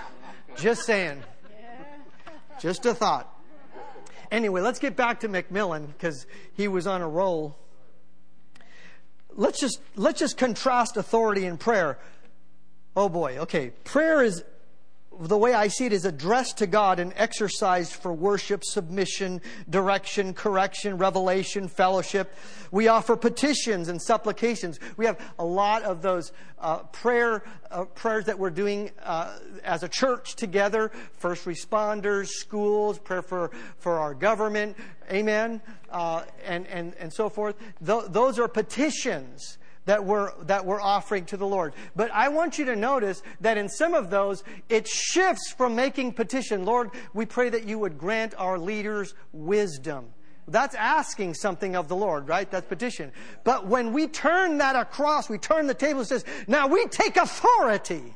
[0.56, 1.22] Just saying.
[2.60, 3.30] Just a thought.
[4.30, 7.56] Anyway, let's get back to MacMillan because he was on a roll.
[9.36, 11.98] Let's just, let's just contrast authority and prayer.
[12.96, 13.70] Oh boy, okay.
[13.82, 14.44] Prayer is
[15.20, 20.34] the way I see it is addressed to God and exercised for worship, submission, direction,
[20.34, 22.34] correction, revelation, fellowship.
[22.70, 24.78] We offer petitions and supplications.
[24.96, 29.82] We have a lot of those uh, prayer uh, prayers that we're doing uh, as
[29.82, 30.90] a church together.
[31.12, 34.76] First responders, schools, prayer for for our government,
[35.10, 37.56] Amen, uh, and and and so forth.
[37.84, 41.74] Th- those are petitions that we're, that we're offering to the Lord.
[41.94, 46.12] But I want you to notice that in some of those, it shifts from making
[46.12, 46.64] petition.
[46.64, 50.06] Lord, we pray that you would grant our leaders wisdom.
[50.46, 52.50] That's asking something of the Lord, right?
[52.50, 53.12] That's petition.
[53.44, 57.16] But when we turn that across, we turn the table and says, now we take
[57.16, 58.14] authority.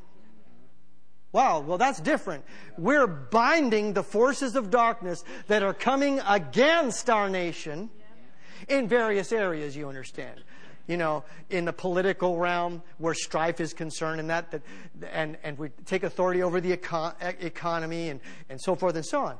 [1.31, 2.43] Wow, well, that's different.
[2.77, 7.89] We're binding the forces of darkness that are coming against our nation
[8.67, 10.43] in various areas, you understand
[10.89, 14.61] you know, in the political realm where strife is concerned and that, that
[15.13, 19.21] and, and we take authority over the econ- economy and, and so forth and so
[19.21, 19.37] on.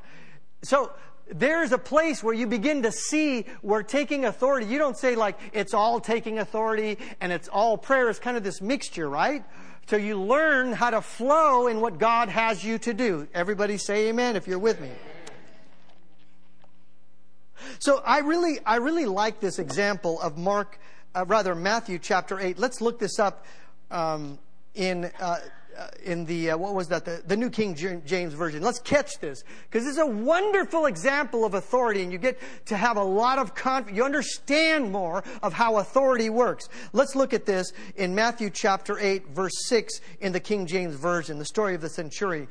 [0.62, 0.92] So
[1.32, 5.40] there's a place where you begin to see where taking authority, you don't say like
[5.52, 8.10] it's all taking authority and it's all prayer.
[8.12, 9.44] It's kind of this mixture, right?
[9.88, 13.28] So you learn how to flow in what God has you to do.
[13.34, 14.92] Everybody say amen if you're with me.
[17.80, 20.80] So I really, I really like this example of Mark
[21.16, 22.60] uh, rather Matthew chapter 8.
[22.60, 23.46] Let's look this up
[23.92, 24.40] um,
[24.76, 25.38] in, uh,
[26.04, 28.62] in the, uh, what was that, the, the New King James Version.
[28.62, 32.78] Let's catch this because this is a wonderful example of authority and you get to
[32.78, 33.98] have a lot of confidence.
[33.98, 36.70] You understand more of how authority works.
[36.94, 41.40] Let's look at this in Matthew chapter 8 verse 6 in the King James Version,
[41.40, 42.48] the story of the centurion.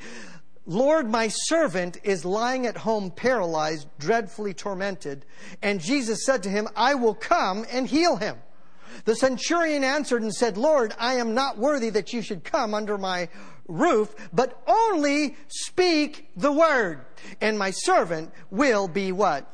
[0.66, 5.24] Lord, my servant is lying at home paralyzed, dreadfully tormented.
[5.62, 8.36] And Jesus said to him, I will come and heal him.
[9.04, 12.98] The centurion answered and said, Lord, I am not worthy that you should come under
[12.98, 13.28] my
[13.68, 17.04] roof, but only speak the word,
[17.40, 19.50] and my servant will be what?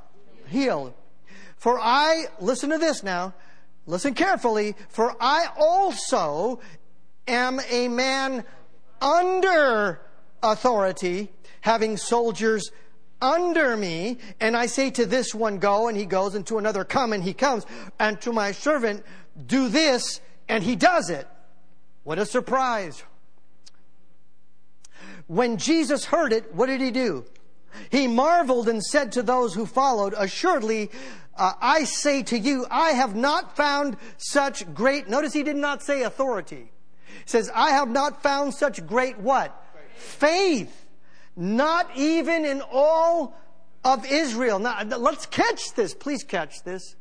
[0.47, 0.95] Healed.
[1.57, 3.35] For I, listen to this now,
[3.87, 6.61] listen carefully, for I also
[7.27, 8.45] am a man
[9.01, 10.01] under
[10.43, 12.71] authority, having soldiers
[13.21, 16.85] under me, and I say to this one, go, and he goes, and to another,
[16.85, 17.65] come, and he comes,
[17.99, 19.03] and to my servant,
[19.47, 21.27] do this, and he does it.
[22.05, 23.03] What a surprise.
[25.27, 27.25] When Jesus heard it, what did he do?
[27.91, 30.91] He marveled and said to those who followed, Assuredly,
[31.37, 35.83] uh, I say to you, I have not found such great, notice he did not
[35.83, 36.71] say authority.
[37.07, 39.61] He says, I have not found such great what?
[39.97, 40.19] Faith.
[40.19, 40.87] Faith.
[41.37, 43.37] Not even in all
[43.85, 44.59] of Israel.
[44.59, 45.95] Now, let's catch this.
[45.95, 46.95] Please catch this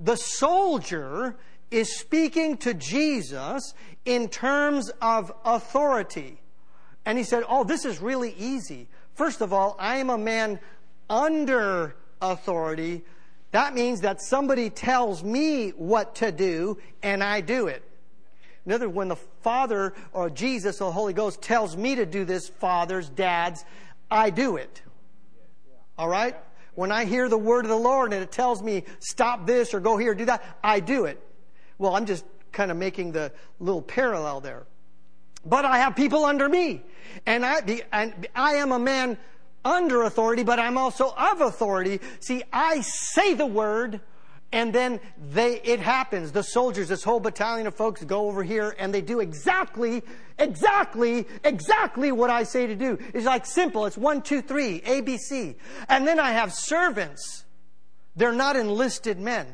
[0.00, 1.36] the soldier
[1.70, 6.40] is speaking to Jesus in terms of authority.
[7.04, 8.88] And he said, Oh, this is really easy.
[9.14, 10.58] First of all, I am a man
[11.08, 13.04] under authority.
[13.52, 17.82] That means that somebody tells me what to do and I do it.
[18.64, 22.06] In other words, when the Father or Jesus or the Holy Ghost tells me to
[22.06, 23.64] do this, fathers, dads,
[24.10, 24.82] I do it.
[25.98, 26.36] All right?
[26.80, 29.80] When I hear the word of the Lord and it tells me stop this or
[29.80, 31.22] go here, do that, I do it.
[31.76, 34.62] Well, I'm just kind of making the little parallel there.
[35.44, 36.80] But I have people under me.
[37.26, 39.18] And I, and I am a man
[39.62, 42.00] under authority, but I'm also of authority.
[42.18, 44.00] See, I say the word,
[44.52, 46.32] and then they, it happens.
[46.32, 50.02] The soldiers, this whole battalion of folks go over here and they do exactly,
[50.38, 52.98] exactly, exactly what I say to do.
[53.14, 53.86] It's like simple.
[53.86, 55.54] It's one, two, three, ABC.
[55.88, 57.44] And then I have servants.
[58.16, 59.46] They're not enlisted men.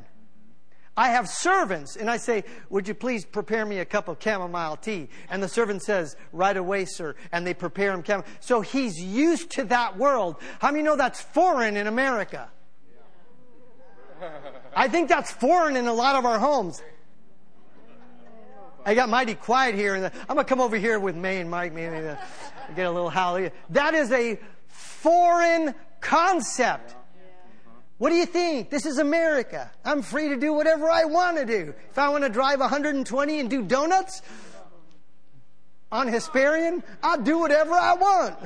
[0.99, 4.79] I have servants, and I say, Would you please prepare me a cup of chamomile
[4.79, 5.11] tea?
[5.29, 7.17] And the servant says, Right away, sir.
[7.33, 8.27] And they prepare him chamomile.
[8.41, 10.37] So he's used to that world.
[10.59, 12.49] How many know that's foreign in America?
[14.77, 16.83] I think that's foreign in a lot of our homes.
[18.85, 21.73] I got mighty quiet here, and I'm gonna come over here with May and Mike.
[21.73, 21.97] Maybe
[22.77, 23.53] get a little hallelujah.
[23.71, 26.95] That is a foreign concept.
[27.99, 28.69] What do you think?
[28.69, 29.71] This is America.
[29.83, 31.75] I'm free to do whatever I want to do.
[31.91, 34.21] If I want to drive 120 and do donuts
[35.91, 38.39] on Hesperian, I'll do whatever I want.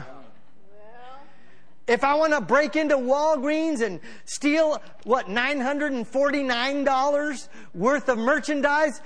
[1.90, 9.02] If I want to break into Walgreens and steal, what, $949 worth of merchandise,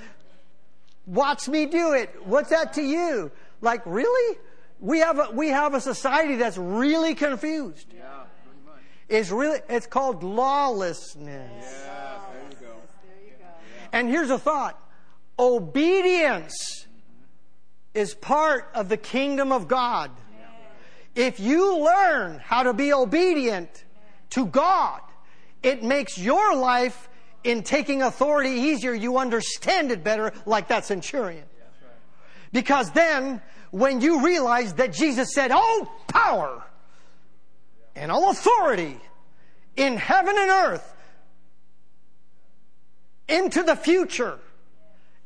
[1.06, 2.14] watch me do it.
[2.24, 3.32] What's that to you?
[3.60, 4.38] Like, really?
[4.80, 7.86] We have a, we have a society that's really confused.
[7.96, 8.24] Yeah
[9.08, 11.26] is really, it's called lawlessness.
[11.26, 12.74] Yeah, there you go.
[13.92, 14.80] And here's a thought.
[15.38, 16.88] Obedience mm-hmm.
[17.94, 20.10] is part of the kingdom of God.
[21.14, 23.84] If you learn how to be obedient
[24.30, 25.00] to God,
[25.62, 27.08] it makes your life
[27.44, 28.92] in taking authority easier.
[28.92, 31.44] You understand it better, like that centurion.
[32.52, 36.62] Because then, when you realize that Jesus said, All power
[37.94, 38.98] and all authority
[39.76, 40.94] in heaven and earth
[43.28, 44.38] into the future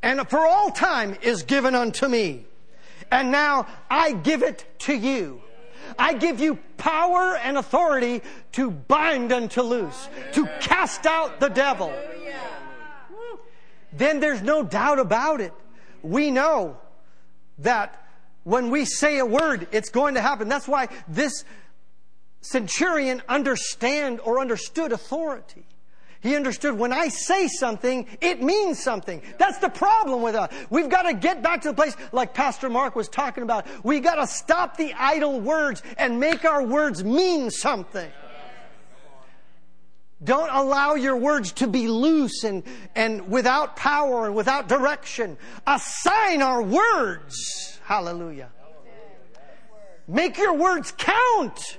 [0.02, 2.44] and for all time is given unto me.
[3.10, 5.42] And now I give it to you.
[5.98, 8.22] I give you power and authority
[8.52, 11.92] to bind and to loose, to cast out the devil.
[13.92, 15.52] Then there's no doubt about it.
[16.02, 16.78] We know
[17.58, 18.06] that
[18.44, 20.48] when we say a word, it's going to happen.
[20.48, 21.44] That's why this
[22.40, 25.64] centurion understand or understood authority.
[26.20, 29.22] He understood when I say something, it means something.
[29.38, 30.52] That's the problem with us.
[30.68, 33.66] We've got to get back to the place like Pastor Mark was talking about.
[33.84, 38.10] We got to stop the idle words and make our words mean something.
[40.22, 42.64] Don't allow your words to be loose and,
[42.96, 45.38] and without power and without direction.
[45.64, 47.78] Assign our words.
[47.84, 48.50] Hallelujah.
[50.08, 51.78] Make your words count.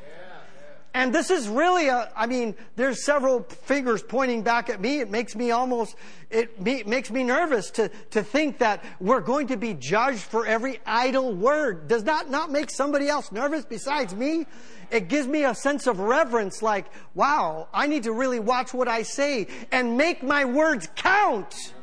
[0.93, 4.99] And this is really a, I mean, there's several fingers pointing back at me.
[4.99, 5.95] It makes me almost,
[6.31, 10.79] it makes me nervous to, to think that we're going to be judged for every
[10.85, 11.87] idle word.
[11.87, 14.47] Does that not make somebody else nervous besides me?
[14.89, 18.87] It gives me a sense of reverence like, wow, I need to really watch what
[18.87, 21.73] I say and make my words count.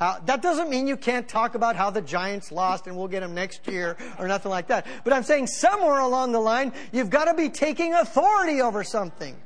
[0.00, 3.20] Uh, that doesn't mean you can't talk about how the Giants lost and we'll get
[3.20, 4.86] them next year or nothing like that.
[5.04, 9.36] But I'm saying somewhere along the line, you've got to be taking authority over something.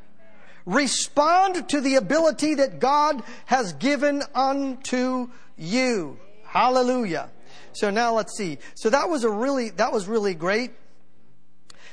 [0.64, 6.18] Respond to the ability that God has given unto you.
[6.44, 7.30] Hallelujah.
[7.72, 8.58] So now let's see.
[8.76, 10.70] So that was a really, that was really great.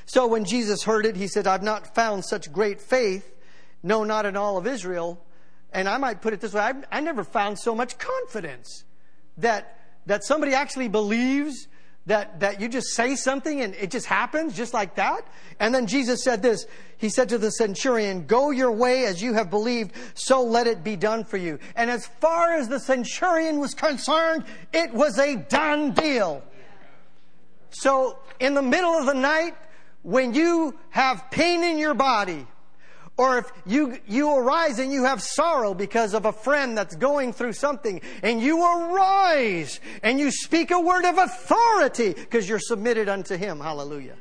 [0.06, 3.34] So when Jesus heard it, he said, I've not found such great faith,
[3.82, 5.20] no, not in all of Israel
[5.72, 8.84] and I might put it this way I, I never found so much confidence
[9.38, 11.68] that, that somebody actually believes
[12.08, 15.22] that, that you just say something and it just happens just like that.
[15.60, 16.66] And then Jesus said this
[16.98, 20.84] He said to the centurion, Go your way as you have believed, so let it
[20.84, 21.60] be done for you.
[21.76, 26.44] And as far as the centurion was concerned, it was a done deal.
[27.70, 29.56] So, in the middle of the night,
[30.02, 32.48] when you have pain in your body,
[33.22, 37.34] or if you, you arise and you have sorrow because of a friend that's going
[37.34, 43.08] through something, and you arise and you speak a word of authority because you're submitted
[43.08, 43.60] unto Him.
[43.60, 44.16] Hallelujah.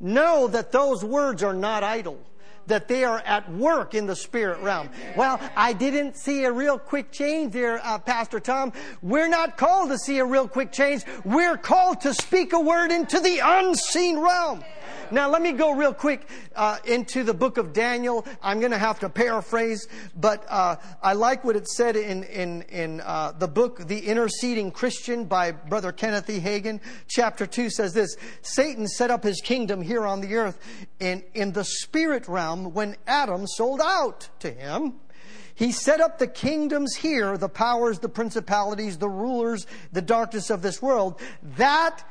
[0.00, 2.18] Know that those words are not idle
[2.66, 4.88] that they are at work in the spirit realm.
[5.16, 8.72] Well, I didn't see a real quick change there, uh, Pastor Tom.
[9.02, 11.04] We're not called to see a real quick change.
[11.24, 14.62] We're called to speak a word into the unseen realm.
[15.10, 18.24] Now, let me go real quick uh, into the book of Daniel.
[18.42, 22.62] I'm going to have to paraphrase, but uh, I like what it said in, in,
[22.62, 26.40] in uh, the book, The Interceding Christian by Brother Kenneth E.
[26.40, 26.80] Hagin.
[27.08, 30.58] Chapter 2 says this Satan set up his kingdom here on the earth
[30.98, 34.94] in, in the spirit realm when Adam sold out to him.
[35.54, 40.62] He set up the kingdoms here, the powers, the principalities, the rulers, the darkness of
[40.62, 41.20] this world,
[41.56, 42.02] that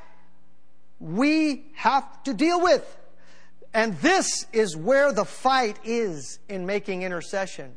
[0.99, 2.97] we have to deal with.
[3.73, 7.73] And this is where the fight is in making intercession.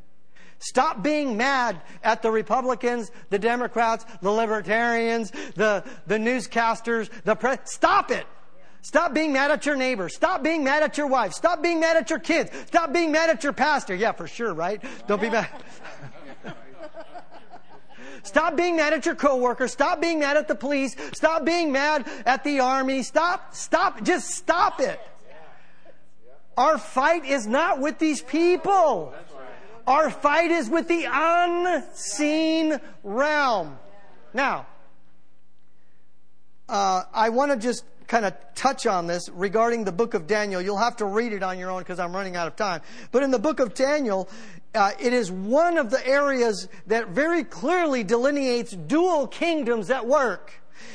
[0.59, 7.59] Stop being mad at the Republicans, the Democrats, the Libertarians, the, the newscasters, the press.
[7.65, 8.27] Stop it.
[8.85, 10.11] Stop being mad at your neighbor.
[10.11, 11.33] Stop being mad at your wife.
[11.33, 12.51] Stop being mad at your kids.
[12.67, 13.95] Stop being mad at your pastor.
[13.95, 14.85] Yeah, for sure, right?
[15.09, 15.49] Don't be mad.
[18.25, 19.69] Stop being mad at your coworker.
[19.69, 20.97] Stop being mad at the police.
[21.15, 23.03] Stop being mad at the army.
[23.03, 25.01] Stop, stop, just stop it.
[26.59, 29.15] Our fight is not with these people.
[29.87, 33.79] Our fight is with the unseen realm.
[34.35, 34.67] Now,
[36.69, 40.63] uh, I want to just kind of touch on this regarding the book of Daniel.
[40.63, 42.81] You'll have to read it on your own because I'm running out of time.
[43.11, 44.29] But in the book of Daniel,
[44.73, 50.53] uh, it is one of the areas that very clearly delineates dual kingdoms at work.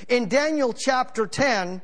[0.08, 1.82] In Daniel chapter 10,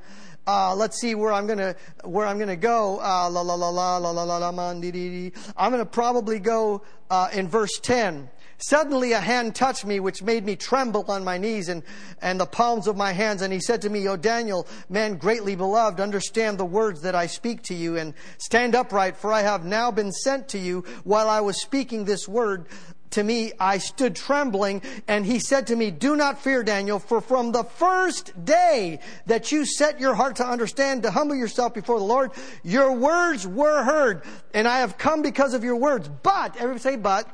[0.47, 1.75] uh, let's see where I'm gonna
[2.05, 3.01] where I'm gonna go.
[3.01, 7.49] Uh, la la la la la la la la I'm gonna probably go uh, in
[7.49, 8.29] verse 10.
[8.58, 11.84] Suddenly a hand touched me, which made me tremble on my knees and,
[12.22, 13.41] and the palms of my hands.
[13.41, 17.28] And he said to me, O Daniel, man greatly beloved, understand the words that I
[17.28, 21.30] speak to you and stand upright, for I have now been sent to you while
[21.30, 22.68] I was speaking this word
[23.16, 27.22] to me, I stood trembling, and he said to me, Do not fear, Daniel, for
[27.22, 31.97] from the first day that you set your heart to understand, to humble yourself before
[31.97, 32.32] the Lord,
[32.62, 36.10] your words were heard, and I have come because of your words.
[36.10, 37.30] But, everybody say, but,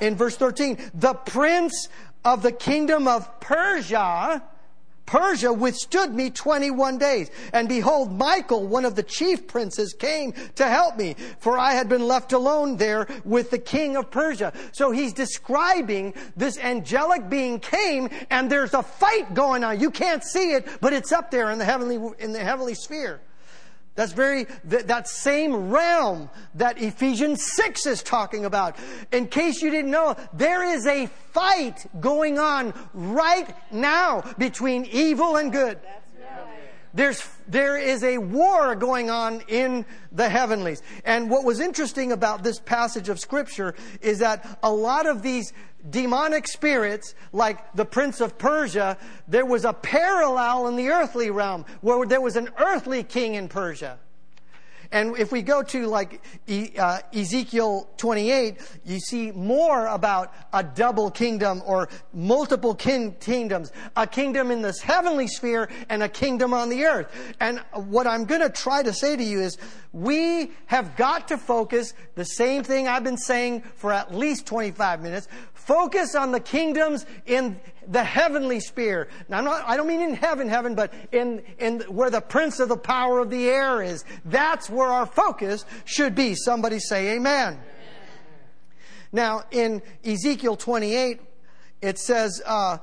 [0.00, 1.88] in verse 13, the prince
[2.24, 4.42] of the kingdom of Persia,
[5.06, 7.30] Persia withstood me 21 days.
[7.52, 11.88] And behold, Michael, one of the chief princes, came to help me, for I had
[11.88, 14.52] been left alone there with the king of Persia.
[14.72, 19.80] So he's describing this angelic being came and there's a fight going on.
[19.80, 23.20] You can't see it, but it's up there in the heavenly, in the heavenly sphere.
[23.96, 28.76] That's very, that same realm that Ephesians 6 is talking about.
[29.10, 35.36] In case you didn't know, there is a fight going on right now between evil
[35.36, 35.80] and good.
[36.96, 40.82] There's, there is a war going on in the heavenlies.
[41.04, 45.52] And what was interesting about this passage of scripture is that a lot of these
[45.90, 48.96] demonic spirits, like the prince of Persia,
[49.28, 53.48] there was a parallel in the earthly realm where there was an earthly king in
[53.48, 53.98] Persia.
[54.92, 56.20] And if we go to like
[56.78, 64.06] uh, Ezekiel 28, you see more about a double kingdom or multiple kin- kingdoms, a
[64.06, 67.34] kingdom in this heavenly sphere and a kingdom on the earth.
[67.40, 69.58] And what I'm going to try to say to you is
[69.92, 75.02] we have got to focus the same thing I've been saying for at least 25
[75.02, 75.28] minutes.
[75.66, 77.58] Focus on the kingdoms in
[77.88, 79.08] the heavenly sphere.
[79.28, 82.68] Now, not, I don't mean in heaven, heaven, but in, in where the prince of
[82.68, 84.04] the power of the air is.
[84.24, 86.36] That's where our focus should be.
[86.36, 87.54] Somebody say amen.
[87.54, 87.64] amen.
[89.10, 91.20] Now, in Ezekiel 28,
[91.82, 92.78] it says, uh,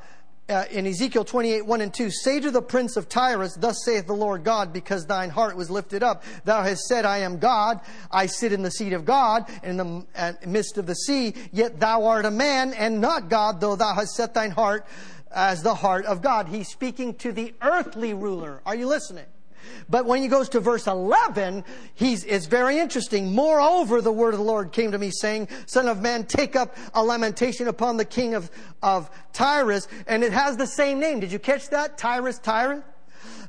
[0.49, 4.07] uh, in Ezekiel 28, 1 and 2, say to the prince of Tyrus, thus saith
[4.07, 6.23] the Lord God, because thine heart was lifted up.
[6.43, 7.79] Thou hast said, I am God,
[8.11, 11.79] I sit in the seat of God, in the uh, midst of the sea, yet
[11.79, 14.85] thou art a man and not God, though thou hast set thine heart
[15.31, 16.47] as the heart of God.
[16.47, 18.61] He's speaking to the earthly ruler.
[18.65, 19.25] Are you listening?
[19.89, 23.33] But when he goes to verse 11, he's, it's very interesting.
[23.33, 26.75] Moreover, the word of the Lord came to me saying, Son of man, take up
[26.93, 28.49] a lamentation upon the king of,
[28.81, 29.87] of Tyrus.
[30.07, 31.19] And it has the same name.
[31.19, 31.97] Did you catch that?
[31.97, 32.83] Tyrus, Tyrus?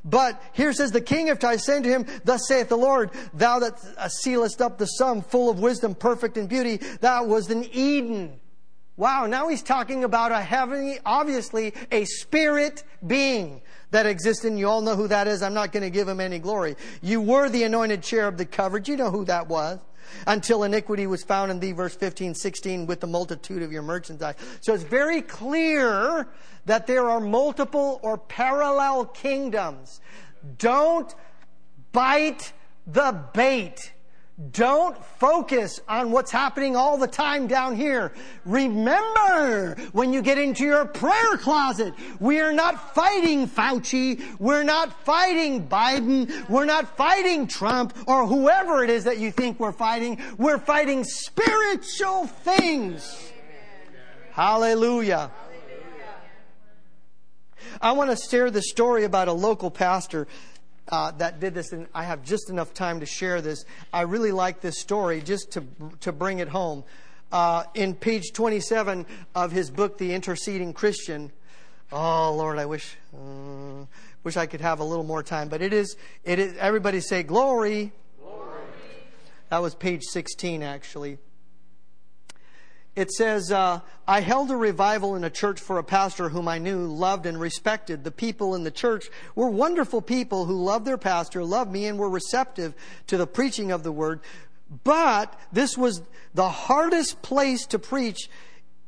[0.05, 3.59] But here says the king of Tyre, saying to him, Thus saith the Lord, thou
[3.59, 7.67] that uh, sealest up the sum, full of wisdom, perfect in beauty, thou was in
[7.73, 8.39] Eden.
[8.97, 13.61] Wow, now he's talking about a heavenly, obviously a spirit being
[13.91, 14.67] that exists in you.
[14.67, 15.41] all know who that is.
[15.41, 16.75] I'm not going to give him any glory.
[17.01, 18.87] You were the anointed cherub that covered.
[18.87, 19.79] You know who that was.
[20.27, 24.35] Until iniquity was found in thee, verse 15, 16, with the multitude of your merchandise.
[24.61, 26.27] So it's very clear
[26.65, 29.99] that there are multiple or parallel kingdoms.
[30.59, 31.13] Don't
[31.91, 32.53] bite
[32.85, 33.93] the bait.
[34.51, 38.11] Don't focus on what's happening all the time down here.
[38.43, 44.21] Remember when you get into your prayer closet, we are not fighting Fauci.
[44.37, 46.49] We're not fighting Biden.
[46.49, 50.21] We're not fighting Trump or whoever it is that you think we're fighting.
[50.37, 53.31] We're fighting spiritual things.
[54.33, 55.31] Hallelujah.
[57.81, 60.27] I want to share the story about a local pastor
[60.89, 63.65] uh, that did this, and I have just enough time to share this.
[63.91, 65.63] I really like this story just to,
[66.01, 66.83] to bring it home.
[67.31, 71.31] uh, in page 27 of his book, The Interceding Christian.
[71.91, 72.95] Oh, Lord, I wish.
[73.13, 73.85] Uh,
[74.23, 77.23] wish I could have a little more time, but it is, it is, everybody say
[77.23, 77.91] glory.
[78.21, 78.61] glory.
[79.49, 81.17] That was page 16, actually
[82.95, 86.59] it says, uh, I held a revival in a church for a pastor whom I
[86.59, 88.03] knew, loved, and respected.
[88.03, 91.99] The people in the church were wonderful people who loved their pastor, loved me, and
[91.99, 92.73] were receptive
[93.07, 94.21] to the preaching of the word.
[94.83, 96.01] But this was
[96.33, 98.29] the hardest place to preach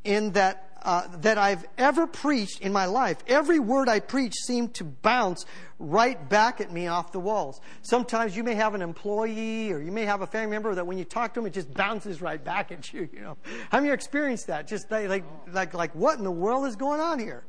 [0.03, 3.17] in that uh, that I've ever preached in my life.
[3.27, 5.45] Every word I preached seemed to bounce
[5.79, 7.61] right back at me off the walls.
[7.81, 10.97] Sometimes you may have an employee or you may have a family member that when
[10.97, 13.07] you talk to them, it just bounces right back at you.
[13.13, 13.37] You know,
[13.71, 14.67] have you experienced that?
[14.67, 17.43] Just like like like what in the world is going on here?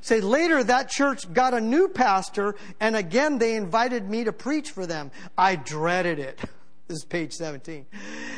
[0.00, 4.70] Say later that church got a new pastor and again they invited me to preach
[4.70, 5.10] for them.
[5.36, 6.40] I dreaded it.
[6.86, 7.86] This is page 17.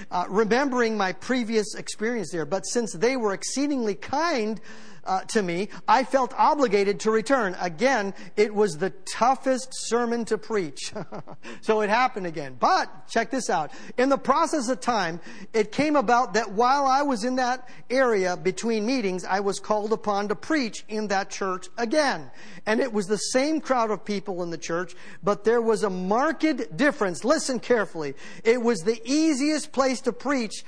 [0.09, 4.61] Uh, remembering my previous experience there, but since they were exceedingly kind
[5.07, 7.57] uh, to me, I felt obligated to return.
[7.61, 10.93] Again, it was the toughest sermon to preach.
[11.61, 12.57] so it happened again.
[12.59, 13.73] But check this out.
[13.97, 15.21] In the process of time,
[15.53, 19.93] it came about that while I was in that area between meetings, I was called
[19.93, 22.31] upon to preach in that church again.
[22.67, 25.91] And it was the same crowd of people in the church, but there was a
[25.91, 27.25] marked difference.
[27.25, 28.15] Listen carefully.
[28.45, 30.65] It was the easiest place to preach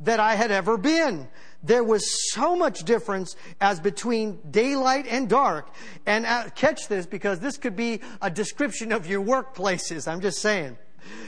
[0.00, 1.28] that I had ever been
[1.62, 5.70] there was so much difference as between daylight and dark.
[6.06, 10.10] And uh, catch this because this could be a description of your workplaces.
[10.10, 10.78] I'm just saying.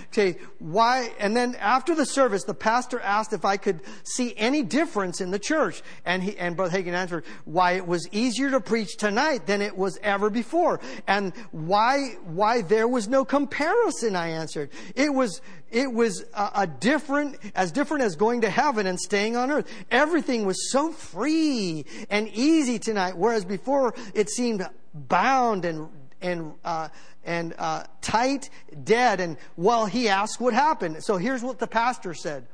[0.09, 1.11] Okay, why?
[1.19, 5.31] And then after the service, the pastor asked if I could see any difference in
[5.31, 5.83] the church.
[6.05, 9.77] And he, and Brother Hagin answered, why it was easier to preach tonight than it
[9.77, 10.81] was ever before.
[11.07, 14.71] And why, why there was no comparison, I answered.
[14.95, 19.37] It was, it was a, a different, as different as going to heaven and staying
[19.37, 19.69] on earth.
[19.91, 25.89] Everything was so free and easy tonight, whereas before it seemed bound and,
[26.21, 26.89] and, uh,
[27.25, 28.51] and uh, tight,
[28.85, 29.21] dead.
[29.21, 31.03] And well, he asked what happened.
[31.05, 32.47] So here's what the pastor said.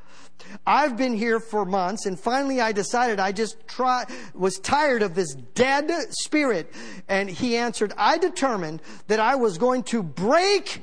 [0.66, 4.05] I've been here for months, and finally I decided I just try,
[4.35, 6.73] was tired of this dead spirit.
[7.09, 10.83] And he answered, I determined that I was going to break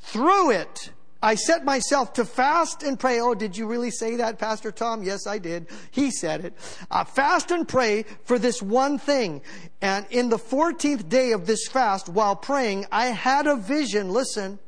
[0.00, 3.20] through it I set myself to fast and pray.
[3.20, 5.02] Oh, did you really say that, Pastor Tom?
[5.02, 5.66] Yes, I did.
[5.90, 6.54] He said it.
[6.90, 9.42] Uh, fast and pray for this one thing.
[9.82, 14.10] And in the 14th day of this fast, while praying, I had a vision.
[14.10, 14.60] Listen.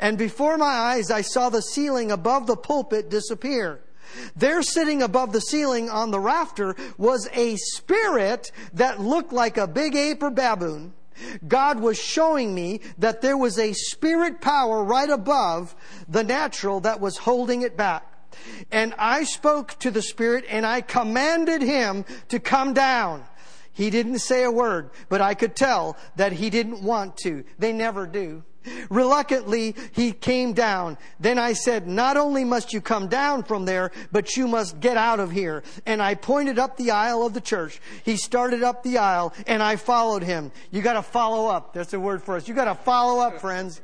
[0.00, 3.80] And before my eyes, I saw the ceiling above the pulpit disappear.
[4.34, 9.66] There sitting above the ceiling on the rafter was a spirit that looked like a
[9.66, 10.94] big ape or baboon.
[11.46, 15.74] God was showing me that there was a spirit power right above
[16.08, 18.04] the natural that was holding it back.
[18.70, 23.24] And I spoke to the spirit and I commanded him to come down.
[23.72, 27.44] He didn't say a word, but I could tell that he didn't want to.
[27.58, 28.42] They never do.
[28.90, 30.98] Reluctantly, he came down.
[31.20, 34.96] Then I said, not only must you come down from there, but you must get
[34.96, 35.62] out of here.
[35.86, 37.80] And I pointed up the aisle of the church.
[38.04, 40.52] He started up the aisle and I followed him.
[40.70, 41.72] You gotta follow up.
[41.72, 42.48] That's a word for us.
[42.48, 43.80] You gotta follow up, friends.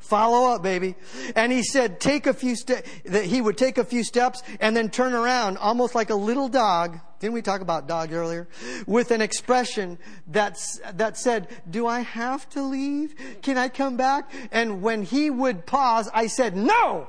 [0.00, 0.94] Follow up, baby.
[1.34, 4.76] And he said, take a few steps, that he would take a few steps and
[4.76, 6.98] then turn around almost like a little dog.
[7.20, 8.48] Didn't we talk about dog earlier?
[8.86, 13.14] With an expression that's, that said, do I have to leave?
[13.42, 14.30] Can I come back?
[14.52, 17.08] And when he would pause, I said, no!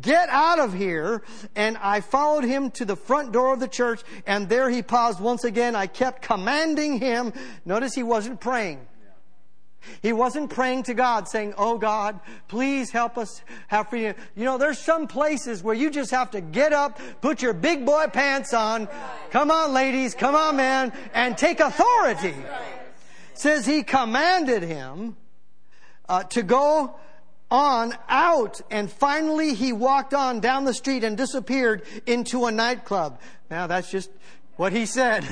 [0.00, 1.22] Get out of here.
[1.56, 5.20] And I followed him to the front door of the church and there he paused
[5.20, 5.76] once again.
[5.76, 7.32] I kept commanding him.
[7.64, 8.86] Notice he wasn't praying.
[10.02, 14.14] He wasn't praying to God saying, Oh God, please help us have freedom.
[14.36, 17.84] You know, there's some places where you just have to get up, put your big
[17.84, 18.88] boy pants on.
[19.30, 22.34] Come on, ladies, come on, man, and take authority.
[23.34, 25.16] says he commanded him
[26.08, 26.94] uh, to go
[27.50, 33.20] on out and finally he walked on down the street and disappeared into a nightclub.
[33.50, 34.10] Now that's just
[34.60, 35.26] what he said.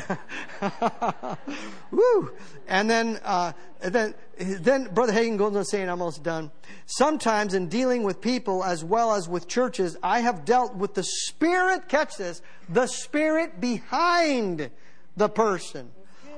[1.90, 2.32] Woo!
[2.66, 3.52] And then, uh,
[3.82, 6.50] then, then Brother Hagin goes on saying, I'm almost done.
[6.86, 11.02] Sometimes in dealing with people as well as with churches, I have dealt with the
[11.02, 14.70] spirit, catch this, the spirit behind
[15.14, 15.90] the person.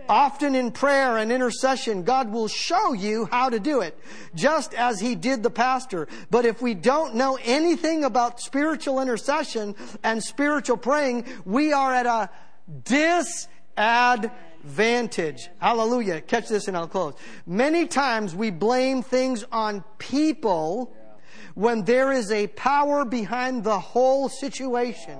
[0.09, 3.97] Often in prayer and intercession, God will show you how to do it,
[4.35, 6.09] just as He did the pastor.
[6.29, 12.07] But if we don't know anything about spiritual intercession and spiritual praying, we are at
[12.07, 12.31] a
[12.85, 15.49] disadvantage.
[15.59, 16.21] Hallelujah.
[16.21, 17.15] Catch this and I'll close.
[17.47, 20.95] Many times we blame things on people
[21.55, 25.19] when there is a power behind the whole situation.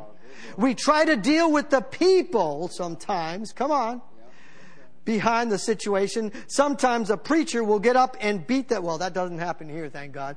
[0.57, 3.53] We try to deal with the people sometimes.
[3.53, 4.03] Come on.
[5.11, 6.31] Behind the situation.
[6.47, 8.85] Sometimes a preacher will get up and beat that.
[8.85, 10.37] Well, that doesn't happen here, thank God.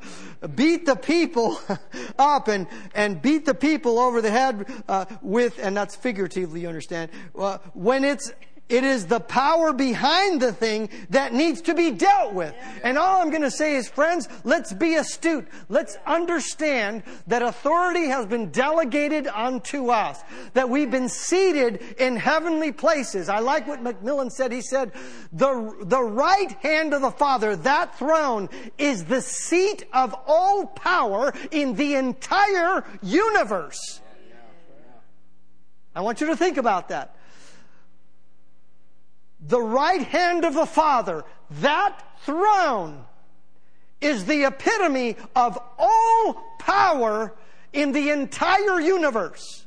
[0.56, 1.60] Beat the people
[2.18, 2.66] up and,
[2.96, 7.60] and beat the people over the head uh, with, and that's figuratively, you understand, uh,
[7.76, 8.32] when it's
[8.70, 12.56] it is the power behind the thing that needs to be dealt with.
[12.84, 15.48] And all I'm going to say is, friends, let's be astute.
[15.68, 22.72] Let's understand that authority has been delegated unto us, that we've been seated in heavenly
[22.72, 23.28] places.
[23.28, 24.52] I like what MacMillan said.
[24.52, 24.94] He said,
[25.34, 31.34] the, the right hand of the Father, that throne, is the seat of all power
[31.52, 34.00] in the entire universe.
[35.96, 37.18] I want you to think about that
[39.48, 41.24] the right hand of the Father,
[41.62, 43.04] that throne
[44.02, 47.34] is the epitome of all power
[47.72, 49.66] in the entire universe.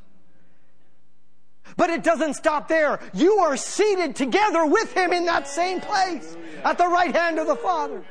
[1.75, 2.99] But it doesn't stop there.
[3.13, 7.47] You are seated together with Him in that same place at the right hand of
[7.47, 8.03] the Father.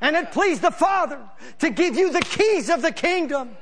[0.00, 1.20] And it pleased the Father
[1.60, 3.56] to give you the keys of the kingdom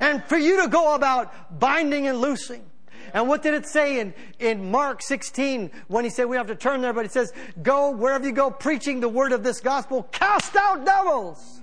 [0.00, 2.67] and for you to go about binding and loosing
[3.14, 6.54] and what did it say in, in Mark 16 when he said we have to
[6.54, 6.92] turn there?
[6.92, 7.32] But it says,
[7.62, 11.60] go wherever you go preaching the word of this gospel, cast out devils,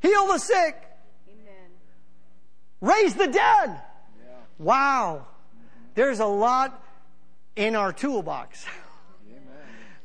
[0.00, 0.82] heal the sick,
[2.80, 3.80] raise the dead.
[4.58, 5.26] Wow.
[5.94, 6.82] There's a lot
[7.56, 8.64] in our toolbox.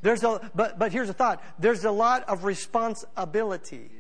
[0.02, 1.44] There's a, but, but here's a thought.
[1.60, 3.92] There's a lot of responsibility.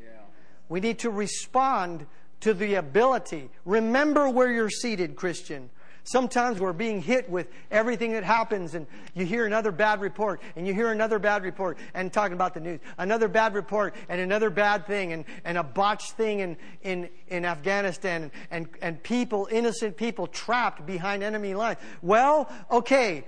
[0.69, 2.05] We need to respond
[2.41, 3.49] to the ability.
[3.65, 5.69] Remember where you're seated, Christian.
[6.03, 10.67] Sometimes we're being hit with everything that happens, and you hear another bad report, and
[10.67, 14.49] you hear another bad report, and talking about the news, another bad report, and another
[14.49, 19.47] bad thing, and, and a botched thing in, in, in Afghanistan, and, and, and people,
[19.51, 21.79] innocent people, trapped behind enemy lines.
[22.01, 23.25] Well, okay.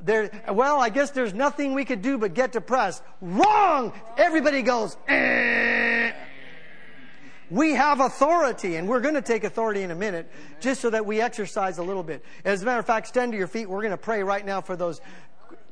[0.00, 3.02] There, well, I guess there's nothing we could do but get depressed.
[3.20, 3.92] Wrong!
[4.16, 6.12] Everybody goes, eh.
[7.50, 10.30] We have authority, and we're going to take authority in a minute,
[10.60, 12.22] just so that we exercise a little bit.
[12.44, 13.68] As a matter of fact, stand to your feet.
[13.68, 15.00] We're going to pray right now for those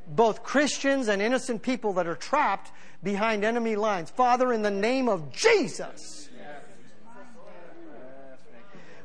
[0.09, 2.71] both Christians and innocent people that are trapped
[3.03, 4.09] behind enemy lines.
[4.11, 6.29] Father, in the name of Jesus,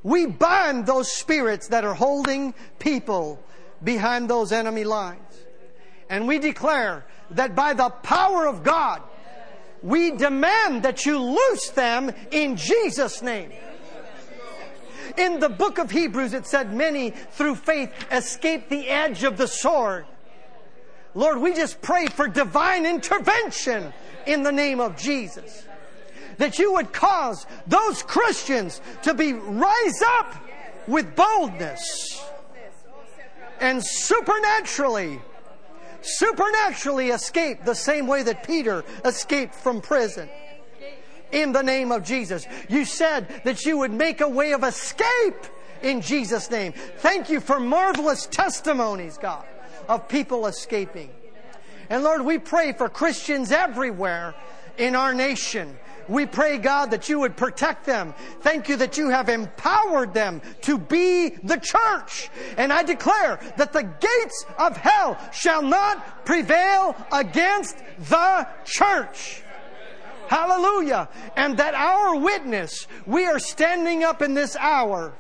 [0.04, 3.44] we bind those spirits that are holding people
[3.84, 5.20] behind those enemy lines.
[6.10, 9.02] And we declare that by the power of God,
[9.82, 13.52] we demand that you loose them in Jesus' name.
[15.18, 19.48] In the book of Hebrews, it said, Many through faith escaped the edge of the
[19.48, 20.06] sword.
[21.14, 23.94] Lord, we just pray for divine intervention
[24.26, 25.66] in the name of Jesus.
[26.38, 30.36] That you would cause those Christians to be rise up
[30.88, 32.24] with boldness
[33.60, 35.22] and supernaturally
[36.02, 40.30] supernaturally escape the same way that Peter escaped from prison.
[41.32, 42.46] In the name of Jesus.
[42.68, 45.46] You said that you would make a way of escape
[45.82, 46.74] in Jesus' name.
[46.98, 49.46] Thank you for marvelous testimonies, God,
[49.88, 51.10] of people escaping.
[51.90, 54.36] And Lord, we pray for Christians everywhere
[54.78, 55.78] in our nation
[56.08, 58.14] we pray, God, that you would protect them.
[58.42, 62.30] Thank you that you have empowered them to be the church.
[62.58, 67.78] And I declare that the gates of hell shall not prevail against
[68.10, 69.44] the church.
[70.28, 71.10] Hallelujah.
[71.36, 75.14] And that our witness, we are standing up in this hour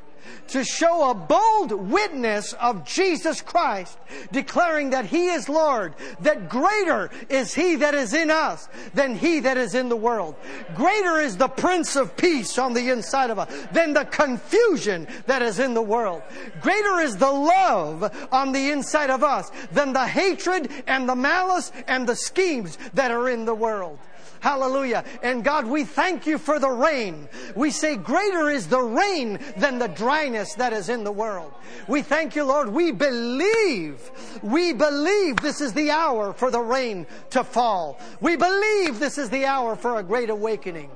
[0.50, 3.98] to show a bold witness of Jesus Christ,
[4.32, 9.40] declaring that He is Lord, that greater is He that is in us than He
[9.42, 10.36] that is in the world.
[10.76, 15.42] Greater is the Prince of Peace on the inside of us than the confusion that
[15.42, 16.22] is in the world.
[16.62, 21.72] Greater is the love on the inside of us than the hatred and the malice
[21.88, 23.98] and the schemes that are in the world.
[24.42, 25.06] Hallelujah.
[25.22, 27.30] And God, we thank you for the rain.
[27.56, 31.54] We say, greater is the rain than the dryness that is in the world.
[31.88, 32.68] We thank you, Lord.
[32.68, 34.10] We believe,
[34.42, 38.00] we believe this is the hour for the rain to fall.
[38.20, 40.90] We believe this is the hour for a great awakening.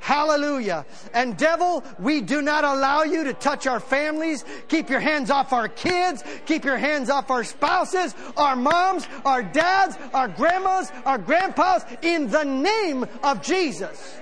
[0.00, 0.86] Hallelujah.
[1.12, 4.44] And devil, we do not allow you to touch our families.
[4.68, 6.24] Keep your hands off our kids.
[6.46, 12.30] Keep your hands off our spouses, our moms, our dads, our grandmas, our grandpas, in
[12.30, 14.16] the name of Jesus.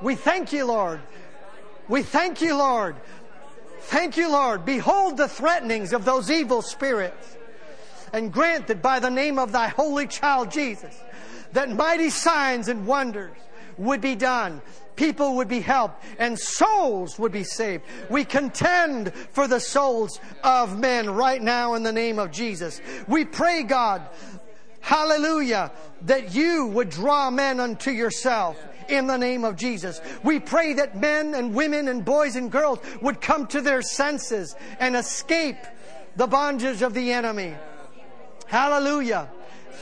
[0.00, 1.00] We thank you, Lord.
[1.86, 2.96] We thank you, Lord.
[3.80, 4.64] Thank you, Lord.
[4.64, 7.36] Behold the threatenings of those evil spirits.
[8.14, 10.98] And grant that by the name of thy holy child Jesus,
[11.52, 13.36] that mighty signs and wonders
[13.78, 14.62] would be done.
[14.96, 17.84] People would be helped and souls would be saved.
[18.10, 22.80] We contend for the souls of men right now in the name of Jesus.
[23.08, 24.02] We pray, God,
[24.80, 25.72] hallelujah,
[26.02, 28.56] that you would draw men unto yourself
[28.88, 30.00] in the name of Jesus.
[30.22, 34.54] We pray that men and women and boys and girls would come to their senses
[34.78, 35.58] and escape
[36.16, 37.54] the bondage of the enemy.
[38.46, 39.28] Hallelujah.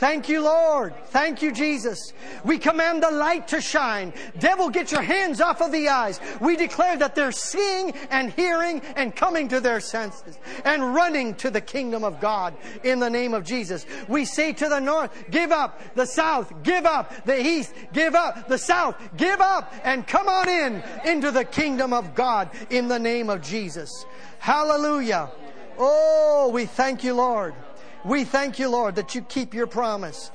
[0.03, 0.95] Thank you, Lord.
[1.11, 2.13] Thank you, Jesus.
[2.45, 4.13] We command the light to shine.
[4.37, 6.19] Devil, get your hands off of the eyes.
[6.41, 11.51] We declare that they're seeing and hearing and coming to their senses and running to
[11.51, 13.87] the kingdom of God in the name of Jesus.
[14.09, 15.81] We say to the north, give up.
[15.95, 17.25] The south, give up.
[17.25, 18.49] The east, give up.
[18.49, 22.99] The south, give up and come on in into the kingdom of God in the
[22.99, 24.05] name of Jesus.
[24.41, 25.31] Hallelujah.
[25.79, 27.55] Oh, we thank you, Lord.
[28.05, 30.31] We thank you, Lord, that you keep your promise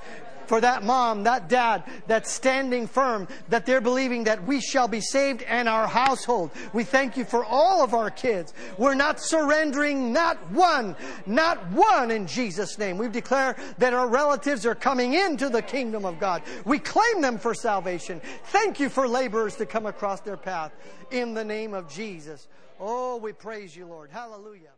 [0.47, 5.01] for that mom, that dad that's standing firm, that they're believing that we shall be
[5.01, 6.51] saved and our household.
[6.73, 8.53] We thank you for all of our kids.
[8.77, 10.95] We're not surrendering not one,
[11.25, 12.97] not one in Jesus' name.
[12.97, 16.41] We declare that our relatives are coming into the kingdom of God.
[16.65, 18.21] We claim them for salvation.
[18.45, 20.71] Thank you for laborers to come across their path
[21.11, 22.47] in the name of Jesus.
[22.79, 24.11] Oh, we praise you, Lord.
[24.11, 24.76] Hallelujah.